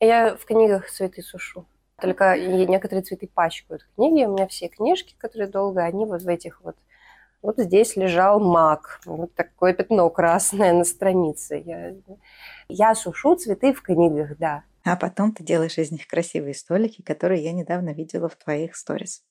Я 0.00 0.36
в 0.36 0.46
книгах 0.46 0.90
цветы 0.90 1.20
сушу. 1.20 1.66
Только 2.00 2.38
некоторые 2.38 3.02
цветы 3.02 3.28
пачкают 3.32 3.86
книги. 3.94 4.24
У 4.24 4.34
меня 4.34 4.46
все 4.46 4.68
книжки, 4.68 5.14
которые 5.18 5.48
долго, 5.48 5.82
они 5.82 6.04
вот 6.04 6.22
в 6.22 6.28
этих 6.28 6.60
вот... 6.62 6.76
Вот 7.42 7.58
здесь 7.58 7.96
лежал 7.96 8.40
мак. 8.40 9.00
Вот 9.04 9.34
такое 9.34 9.72
пятно 9.72 10.08
красное 10.10 10.72
на 10.72 10.84
странице. 10.84 11.62
Я, 11.64 11.94
я 12.68 12.94
сушу 12.94 13.36
цветы 13.36 13.72
в 13.72 13.82
книгах, 13.82 14.36
да. 14.36 14.64
А 14.84 14.96
потом 14.96 15.32
ты 15.32 15.44
делаешь 15.44 15.78
из 15.78 15.90
них 15.90 16.06
красивые 16.06 16.54
столики, 16.54 17.02
которые 17.02 17.42
я 17.42 17.52
недавно 17.52 17.90
видела 17.90 18.28
в 18.28 18.36
твоих 18.36 18.76
сторис. 18.76 19.22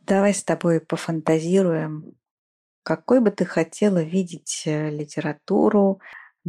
Давай 0.00 0.32
с 0.32 0.42
тобой 0.42 0.80
пофантазируем, 0.80 2.14
какой 2.82 3.20
бы 3.20 3.30
ты 3.30 3.44
хотела 3.44 4.02
видеть 4.02 4.62
э, 4.64 4.88
литературу 4.88 6.00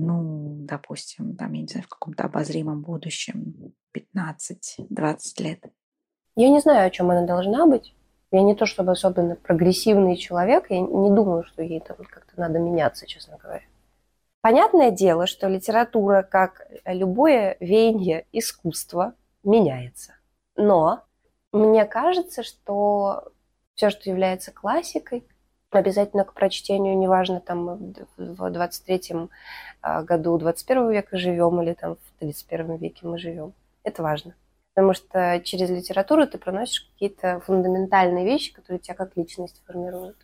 ну, 0.05 0.57
допустим, 0.61 1.35
там, 1.35 1.53
я 1.53 1.61
не 1.61 1.67
знаю, 1.67 1.85
в 1.85 1.89
каком-то 1.89 2.23
обозримом 2.23 2.81
будущем, 2.81 3.73
15-20 3.95 5.17
лет? 5.39 5.63
Я 6.35 6.49
не 6.49 6.59
знаю, 6.59 6.87
о 6.87 6.89
чем 6.89 7.11
она 7.11 7.25
должна 7.25 7.65
быть. 7.65 7.93
Я 8.31 8.41
не 8.43 8.55
то 8.55 8.65
чтобы 8.65 8.91
особенно 8.91 9.35
прогрессивный 9.35 10.15
человек, 10.15 10.69
я 10.69 10.79
не 10.79 11.09
думаю, 11.09 11.43
что 11.43 11.63
ей 11.63 11.79
там 11.79 11.97
как-то 11.97 12.39
надо 12.39 12.59
меняться, 12.59 13.07
честно 13.07 13.37
говоря. 13.37 13.63
Понятное 14.41 14.91
дело, 14.91 15.27
что 15.27 15.47
литература, 15.47 16.21
как 16.21 16.67
любое 16.85 17.57
веяние 17.59 18.25
искусства, 18.31 19.15
меняется. 19.43 20.13
Но 20.55 21.03
мне 21.51 21.85
кажется, 21.85 22.43
что 22.43 23.31
все, 23.75 23.89
что 23.89 24.09
является 24.09 24.51
классикой, 24.51 25.25
обязательно 25.71 26.23
к 26.23 26.33
прочтению, 26.33 26.97
неважно, 26.97 27.41
там 27.41 27.93
в 28.17 28.45
23-м 28.51 29.23
а, 29.23 29.29
году 29.81 30.37
21 30.37 30.89
века 30.91 31.17
живем 31.17 31.61
или 31.61 31.73
там 31.73 31.95
в 31.95 32.19
31 32.19 32.77
веке 32.77 33.07
мы 33.07 33.17
живем. 33.17 33.53
Это 33.83 34.03
важно. 34.03 34.35
Потому 34.73 34.93
что 34.93 35.41
через 35.43 35.69
литературу 35.69 36.27
ты 36.27 36.37
проносишь 36.37 36.89
какие-то 36.93 37.41
фундаментальные 37.45 38.25
вещи, 38.25 38.53
которые 38.53 38.79
тебя 38.79 38.95
как 38.95 39.17
личность 39.17 39.61
формируют. 39.65 40.17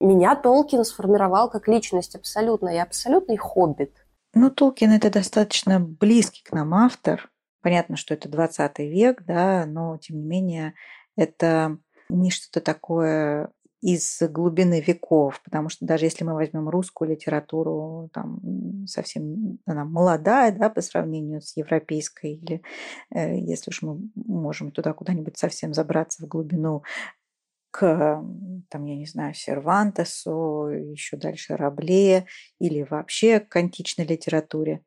Меня 0.00 0.34
Толкин 0.34 0.84
сформировал 0.84 1.50
как 1.50 1.68
личность 1.68 2.14
абсолютно. 2.14 2.70
Я 2.70 2.84
абсолютный 2.84 3.36
хоббит. 3.36 3.92
Ну, 4.32 4.50
Толкин 4.50 4.92
это 4.92 5.10
достаточно 5.10 5.78
близкий 5.80 6.42
к 6.42 6.52
нам 6.52 6.72
автор. 6.74 7.30
Понятно, 7.62 7.96
что 7.96 8.14
это 8.14 8.28
20 8.28 8.78
век, 8.78 9.22
да, 9.24 9.66
но 9.66 9.98
тем 9.98 10.16
не 10.16 10.24
менее 10.24 10.74
это 11.16 11.76
не 12.08 12.30
что-то 12.30 12.60
такое 12.60 13.50
из 13.80 14.20
глубины 14.20 14.80
веков, 14.80 15.40
потому 15.42 15.70
что 15.70 15.86
даже 15.86 16.04
если 16.04 16.24
мы 16.24 16.34
возьмем 16.34 16.68
русскую 16.68 17.10
литературу, 17.10 18.10
там 18.12 18.86
совсем 18.86 19.58
она 19.64 19.84
молодая, 19.84 20.52
да, 20.52 20.68
по 20.68 20.80
сравнению 20.82 21.40
с 21.40 21.56
европейской, 21.56 22.34
или 22.34 22.62
э, 23.14 23.38
если 23.38 23.70
уж 23.70 23.82
мы 23.82 24.00
можем 24.14 24.70
туда 24.70 24.92
куда-нибудь 24.92 25.38
совсем 25.38 25.72
забраться 25.72 26.22
в 26.24 26.28
глубину, 26.28 26.82
к, 27.70 28.22
там, 28.68 28.84
я 28.84 28.96
не 28.96 29.06
знаю, 29.06 29.32
Сервантесу, 29.32 30.68
еще 30.68 31.16
дальше 31.16 31.56
Рабле 31.56 32.26
или 32.58 32.82
вообще 32.82 33.40
к 33.40 33.54
античной 33.56 34.04
литературе. 34.04 34.82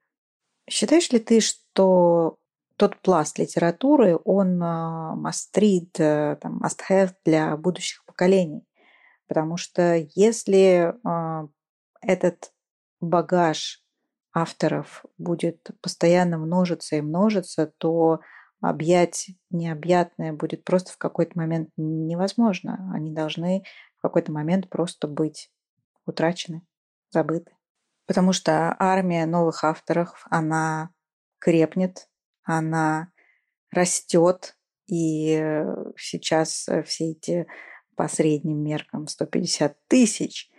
Считаешь 0.69 1.10
ли 1.12 1.19
ты, 1.19 1.39
что 1.39 2.38
тот 2.75 2.97
пласт 2.97 3.39
литературы, 3.39 4.19
он 4.25 4.58
мастрит, 4.58 5.99
э, 5.99 6.38
там, 6.41 6.62
must 6.62 6.79
have 6.89 7.13
для 7.25 7.56
будущих 7.58 8.03
поколений? 8.06 8.63
Потому 9.28 9.58
что 9.58 10.06
если 10.16 10.94
э, 10.94 11.48
этот 12.02 12.54
багаж 13.00 13.84
авторов 14.34 15.06
будет 15.18 15.70
постоянно 15.82 16.38
множиться 16.38 16.96
и 16.96 17.02
множиться, 17.02 17.72
то 17.78 18.20
объять 18.62 19.30
необъятное 19.50 20.34
будет 20.34 20.64
просто 20.64 20.92
в 20.94 20.98
какой-то 20.98 21.38
момент 21.38 21.70
невозможно. 21.78 22.92
Они 22.94 23.12
должны 23.12 23.64
в 23.98 24.02
какой-то 24.02 24.32
момент 24.32 24.70
просто 24.70 25.08
быть 25.08 25.52
утрачены, 26.06 26.62
забыты. 27.12 27.52
Потому 28.06 28.34
что 28.34 28.76
армия 28.80 29.26
новых 29.26 29.63
авторов, 29.63 30.26
она 30.30 30.90
крепнет, 31.40 32.10
она 32.44 33.10
растет, 33.71 34.58
и 34.88 35.63
сейчас 35.98 36.69
все 36.86 37.12
эти 37.12 37.48
по 37.96 38.08
средним 38.08 38.63
меркам 38.63 39.08
150 39.08 39.77
тысяч 39.87 40.50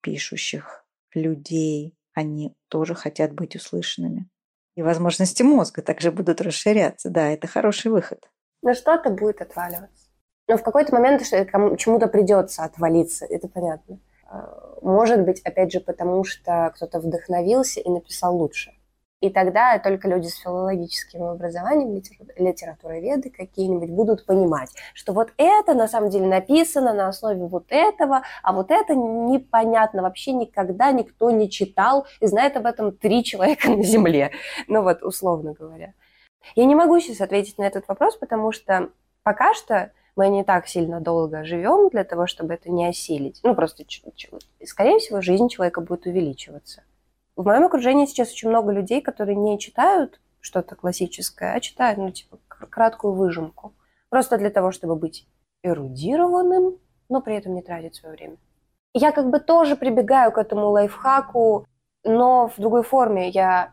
пишущих 0.00 0.84
людей, 1.14 1.94
они 2.12 2.54
тоже 2.68 2.94
хотят 2.94 3.32
быть 3.32 3.56
услышанными. 3.56 4.28
И 4.76 4.82
возможности 4.82 5.42
мозга 5.42 5.82
также 5.82 6.10
будут 6.10 6.40
расширяться. 6.40 7.10
Да, 7.10 7.30
это 7.30 7.46
хороший 7.46 7.90
выход. 7.90 8.28
Но 8.62 8.74
что-то 8.74 9.10
будет 9.10 9.40
отваливаться. 9.40 10.08
Но 10.48 10.56
в 10.56 10.62
какой-то 10.62 10.94
момент 10.94 11.22
чему-то 11.22 12.08
придется 12.08 12.64
отвалиться, 12.64 13.24
это 13.24 13.48
понятно. 13.48 13.98
А, 14.26 14.78
может 14.82 15.24
быть, 15.24 15.40
опять 15.40 15.72
же, 15.72 15.80
потому 15.80 16.24
что 16.24 16.72
кто-то 16.74 16.98
вдохновился 17.00 17.80
и 17.80 17.88
написал 17.88 18.36
лучше. 18.36 18.72
И 19.20 19.30
тогда 19.30 19.78
только 19.78 20.06
люди 20.06 20.26
с 20.26 20.36
филологическим 20.36 21.22
образованием, 21.22 21.94
литературоведы 22.36 23.30
какие-нибудь 23.30 23.88
будут 23.88 24.26
понимать, 24.26 24.70
что 24.92 25.12
вот 25.14 25.32
это 25.38 25.72
на 25.72 25.88
самом 25.88 26.10
деле 26.10 26.26
написано 26.26 26.92
на 26.92 27.08
основе 27.08 27.46
вот 27.46 27.64
этого, 27.70 28.22
а 28.42 28.52
вот 28.52 28.70
это 28.70 28.94
непонятно 28.94 30.02
вообще 30.02 30.32
никогда 30.32 30.92
никто 30.92 31.30
не 31.30 31.48
читал 31.48 32.06
и 32.20 32.26
знает 32.26 32.56
об 32.56 32.66
этом 32.66 32.92
три 32.92 33.24
человека 33.24 33.70
на 33.70 33.82
Земле. 33.82 34.30
Ну 34.68 34.82
вот, 34.82 35.02
условно 35.02 35.52
говоря. 35.52 35.94
Я 36.54 36.64
не 36.64 36.74
могу 36.74 37.00
сейчас 37.00 37.20
ответить 37.20 37.58
на 37.58 37.64
этот 37.64 37.88
вопрос, 37.88 38.16
потому 38.16 38.52
что 38.52 38.90
пока 39.22 39.54
что 39.54 39.90
мы 40.16 40.28
не 40.28 40.44
так 40.44 40.68
сильно 40.68 41.00
долго 41.00 41.44
живем 41.44 41.88
для 41.88 42.04
того, 42.04 42.26
чтобы 42.26 42.54
это 42.54 42.70
не 42.70 42.86
осилить. 42.86 43.40
Ну, 43.42 43.54
просто, 43.54 43.84
скорее 44.64 44.98
всего, 44.98 45.20
жизнь 45.20 45.48
человека 45.48 45.80
будет 45.80 46.06
увеличиваться. 46.06 46.82
В 47.36 47.44
моем 47.44 47.64
окружении 47.64 48.06
сейчас 48.06 48.30
очень 48.32 48.48
много 48.48 48.72
людей, 48.72 49.00
которые 49.00 49.36
не 49.36 49.58
читают 49.58 50.20
что-то 50.40 50.76
классическое, 50.76 51.54
а 51.54 51.60
читают, 51.60 51.98
ну, 51.98 52.10
типа, 52.10 52.38
краткую 52.48 53.14
выжимку. 53.14 53.74
Просто 54.08 54.38
для 54.38 54.50
того, 54.50 54.70
чтобы 54.70 54.94
быть 54.94 55.26
эрудированным, 55.62 56.78
но 57.08 57.20
при 57.20 57.36
этом 57.36 57.54
не 57.54 57.62
тратить 57.62 57.96
свое 57.96 58.14
время. 58.14 58.36
Я 58.92 59.10
как 59.10 59.30
бы 59.30 59.40
тоже 59.40 59.74
прибегаю 59.74 60.30
к 60.30 60.38
этому 60.38 60.68
лайфхаку, 60.68 61.66
но 62.04 62.48
в 62.48 62.60
другой 62.60 62.84
форме. 62.84 63.28
Я 63.30 63.72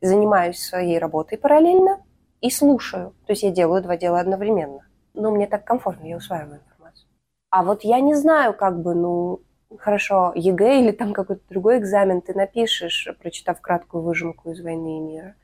занимаюсь 0.00 0.62
своей 0.62 0.98
работой 0.98 1.38
параллельно 1.38 2.02
и 2.40 2.50
слушаю. 2.50 3.14
То 3.26 3.32
есть 3.32 3.42
я 3.42 3.50
делаю 3.50 3.82
два 3.82 3.96
дела 3.96 4.20
одновременно. 4.20 4.86
Но 5.14 5.32
мне 5.32 5.46
так 5.46 5.64
комфортно, 5.64 6.06
я 6.06 6.16
усваиваю 6.16 6.60
информацию. 6.60 7.08
А 7.50 7.64
вот 7.64 7.82
я 7.82 8.00
не 8.00 8.14
знаю, 8.14 8.54
как 8.54 8.80
бы, 8.80 8.94
ну, 8.94 9.40
хорошо, 9.78 10.32
ЕГЭ 10.34 10.80
или 10.80 10.92
там 10.92 11.12
какой-то 11.12 11.42
другой 11.48 11.78
экзамен 11.78 12.20
ты 12.20 12.34
напишешь, 12.34 13.08
прочитав 13.20 13.60
краткую 13.60 14.02
выжимку 14.02 14.50
из 14.50 14.60
«Войны 14.60 14.98
и 14.98 15.00
мира», 15.00 15.34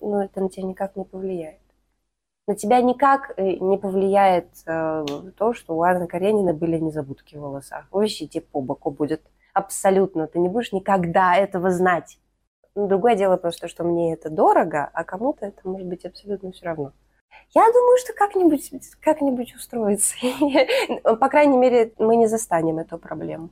но 0.00 0.24
это 0.24 0.40
на 0.40 0.48
тебя 0.48 0.64
никак 0.64 0.96
не 0.96 1.04
повлияет. 1.04 1.60
На 2.48 2.54
тебя 2.54 2.80
никак 2.80 3.32
э, 3.36 3.56
не 3.56 3.76
повлияет 3.76 4.48
э, 4.66 5.04
то, 5.36 5.52
что 5.52 5.76
у 5.76 5.82
Анны 5.82 6.06
Каренина 6.06 6.52
были 6.52 6.78
незабудки 6.78 7.34
в 7.34 7.40
волосах. 7.40 7.86
Вообще 7.90 8.28
тебе 8.28 8.42
по 8.42 8.60
боку 8.60 8.92
будет. 8.92 9.22
Абсолютно. 9.52 10.28
Ты 10.28 10.38
не 10.38 10.48
будешь 10.48 10.72
никогда 10.72 11.34
этого 11.34 11.70
знать. 11.72 12.20
Другое 12.76 13.16
дело 13.16 13.36
просто, 13.36 13.66
что 13.66 13.82
мне 13.82 14.12
это 14.12 14.30
дорого, 14.30 14.88
а 14.92 15.02
кому-то 15.02 15.46
это 15.46 15.68
может 15.68 15.88
быть 15.88 16.04
абсолютно 16.04 16.52
все 16.52 16.66
равно. 16.66 16.92
Я 17.54 17.66
думаю, 17.72 17.98
что 17.98 18.12
как-нибудь 18.12 18.70
как 19.00 19.20
устроится. 19.56 20.14
По 21.02 21.28
крайней 21.28 21.56
мере, 21.56 21.92
мы 21.98 22.16
не 22.16 22.26
застанем 22.26 22.78
эту 22.78 22.98
проблему. 22.98 23.50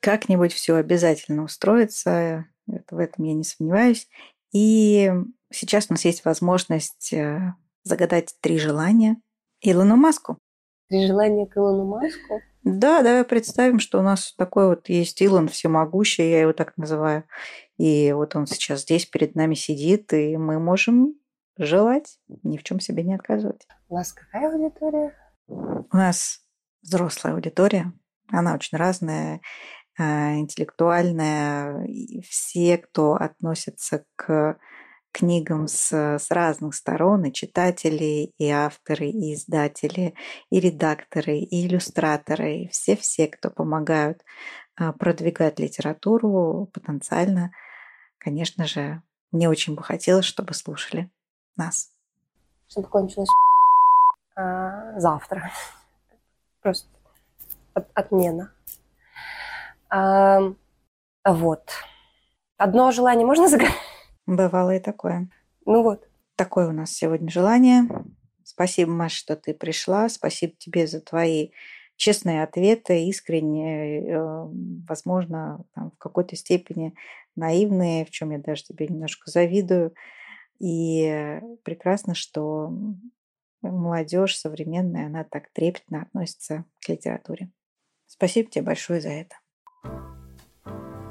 Как-нибудь 0.00 0.52
все 0.52 0.76
обязательно 0.76 1.44
устроится, 1.44 2.46
в 2.66 2.98
этом 2.98 3.24
я 3.24 3.34
не 3.34 3.44
сомневаюсь. 3.44 4.08
И 4.52 5.12
сейчас 5.52 5.86
у 5.88 5.94
нас 5.94 6.04
есть 6.04 6.24
возможность 6.24 7.12
э, 7.12 7.54
загадать 7.82 8.34
три 8.40 8.58
желания 8.58 9.20
Илону 9.60 9.96
Маску. 9.96 10.38
Три 10.88 11.06
желания 11.06 11.46
к 11.46 11.56
Илону 11.56 11.84
Маску? 11.84 12.40
Да, 12.64 13.02
давай 13.02 13.24
представим, 13.24 13.78
что 13.78 13.98
у 13.98 14.02
нас 14.02 14.34
такой 14.36 14.68
вот 14.68 14.88
есть 14.88 15.20
Илон 15.20 15.48
всемогущий, 15.48 16.30
я 16.30 16.40
его 16.42 16.52
так 16.52 16.76
называю. 16.76 17.24
И 17.76 18.12
вот 18.12 18.34
он 18.36 18.46
сейчас 18.46 18.82
здесь 18.82 19.06
перед 19.06 19.34
нами 19.34 19.54
сидит, 19.54 20.12
и 20.12 20.36
мы 20.36 20.58
можем 20.58 21.14
желать, 21.58 22.18
ни 22.42 22.56
в 22.56 22.62
чем 22.62 22.80
себе 22.80 23.02
не 23.02 23.14
отказывать. 23.14 23.66
У 23.88 23.94
вас 23.94 24.12
какая 24.12 24.50
аудитория? 24.52 25.14
У 25.46 25.96
нас 25.96 26.40
взрослая 26.82 27.34
аудитория. 27.34 27.92
Она 28.30 28.54
очень 28.54 28.78
разная, 28.78 29.40
а, 29.98 30.34
интеллектуальная. 30.36 31.84
И 31.84 32.20
все, 32.22 32.78
кто 32.78 33.14
относится 33.14 34.04
к 34.16 34.58
книгам 35.10 35.66
с, 35.66 35.92
с 35.92 36.30
разных 36.30 36.74
сторон, 36.74 37.24
и 37.24 37.32
читатели, 37.32 38.32
и 38.38 38.50
авторы, 38.50 39.08
и 39.08 39.34
издатели, 39.34 40.14
и 40.50 40.60
редакторы, 40.60 41.38
и 41.38 41.66
иллюстраторы, 41.66 42.58
и 42.58 42.68
все-все, 42.68 43.26
кто 43.26 43.50
помогают 43.50 44.22
а, 44.76 44.92
продвигать 44.92 45.58
литературу 45.58 46.70
потенциально, 46.72 47.50
конечно 48.18 48.66
же, 48.66 49.02
мне 49.32 49.48
очень 49.48 49.74
бы 49.74 49.82
хотелось, 49.82 50.26
чтобы 50.26 50.54
слушали 50.54 51.10
нас. 51.58 51.90
Чтобы 52.68 52.88
кончилось 52.88 53.28
а, 54.36 54.98
завтра. 54.98 55.50
Просто 56.62 56.88
от, 57.74 57.88
отмена. 57.94 58.52
А, 59.90 60.40
вот. 61.24 61.70
Одно 62.56 62.90
желание 62.90 63.26
можно 63.26 63.48
загадать? 63.48 63.74
Бывало 64.26 64.76
и 64.76 64.80
такое. 64.80 65.28
Ну 65.66 65.82
вот. 65.82 66.08
Такое 66.36 66.68
у 66.68 66.72
нас 66.72 66.92
сегодня 66.92 67.30
желание. 67.30 67.82
Спасибо, 68.44 68.90
Маша, 68.92 69.16
что 69.16 69.36
ты 69.36 69.54
пришла. 69.54 70.08
Спасибо 70.08 70.54
тебе 70.58 70.86
за 70.86 71.00
твои 71.00 71.50
честные 71.96 72.44
ответы, 72.44 73.06
искренние, 73.08 74.08
э, 74.08 74.46
возможно, 74.88 75.64
там, 75.74 75.90
в 75.90 75.98
какой-то 75.98 76.36
степени 76.36 76.94
наивные, 77.34 78.04
в 78.04 78.10
чем 78.10 78.30
я 78.30 78.38
даже 78.38 78.64
тебе 78.64 78.86
немножко 78.86 79.30
завидую. 79.30 79.94
И 80.58 81.40
прекрасно, 81.62 82.14
что 82.14 82.72
молодежь 83.62 84.36
современная, 84.36 85.06
она 85.06 85.24
так 85.24 85.50
трепетно 85.52 86.02
относится 86.02 86.64
к 86.80 86.88
литературе. 86.88 87.50
Спасибо 88.06 88.50
тебе 88.50 88.64
большое 88.64 89.00
за 89.00 89.10
это. 89.10 89.36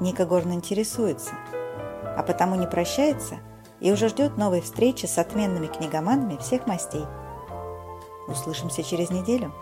Ника 0.00 0.26
Горн 0.26 0.52
интересуется, 0.52 1.32
а 2.16 2.22
потому 2.26 2.54
не 2.56 2.66
прощается 2.66 3.40
и 3.80 3.92
уже 3.92 4.08
ждет 4.08 4.36
новой 4.36 4.60
встречи 4.60 5.06
с 5.06 5.18
отменными 5.18 5.66
книгоманами 5.66 6.36
всех 6.38 6.66
мастей. 6.66 7.04
Услышимся 8.28 8.82
через 8.82 9.10
неделю. 9.10 9.52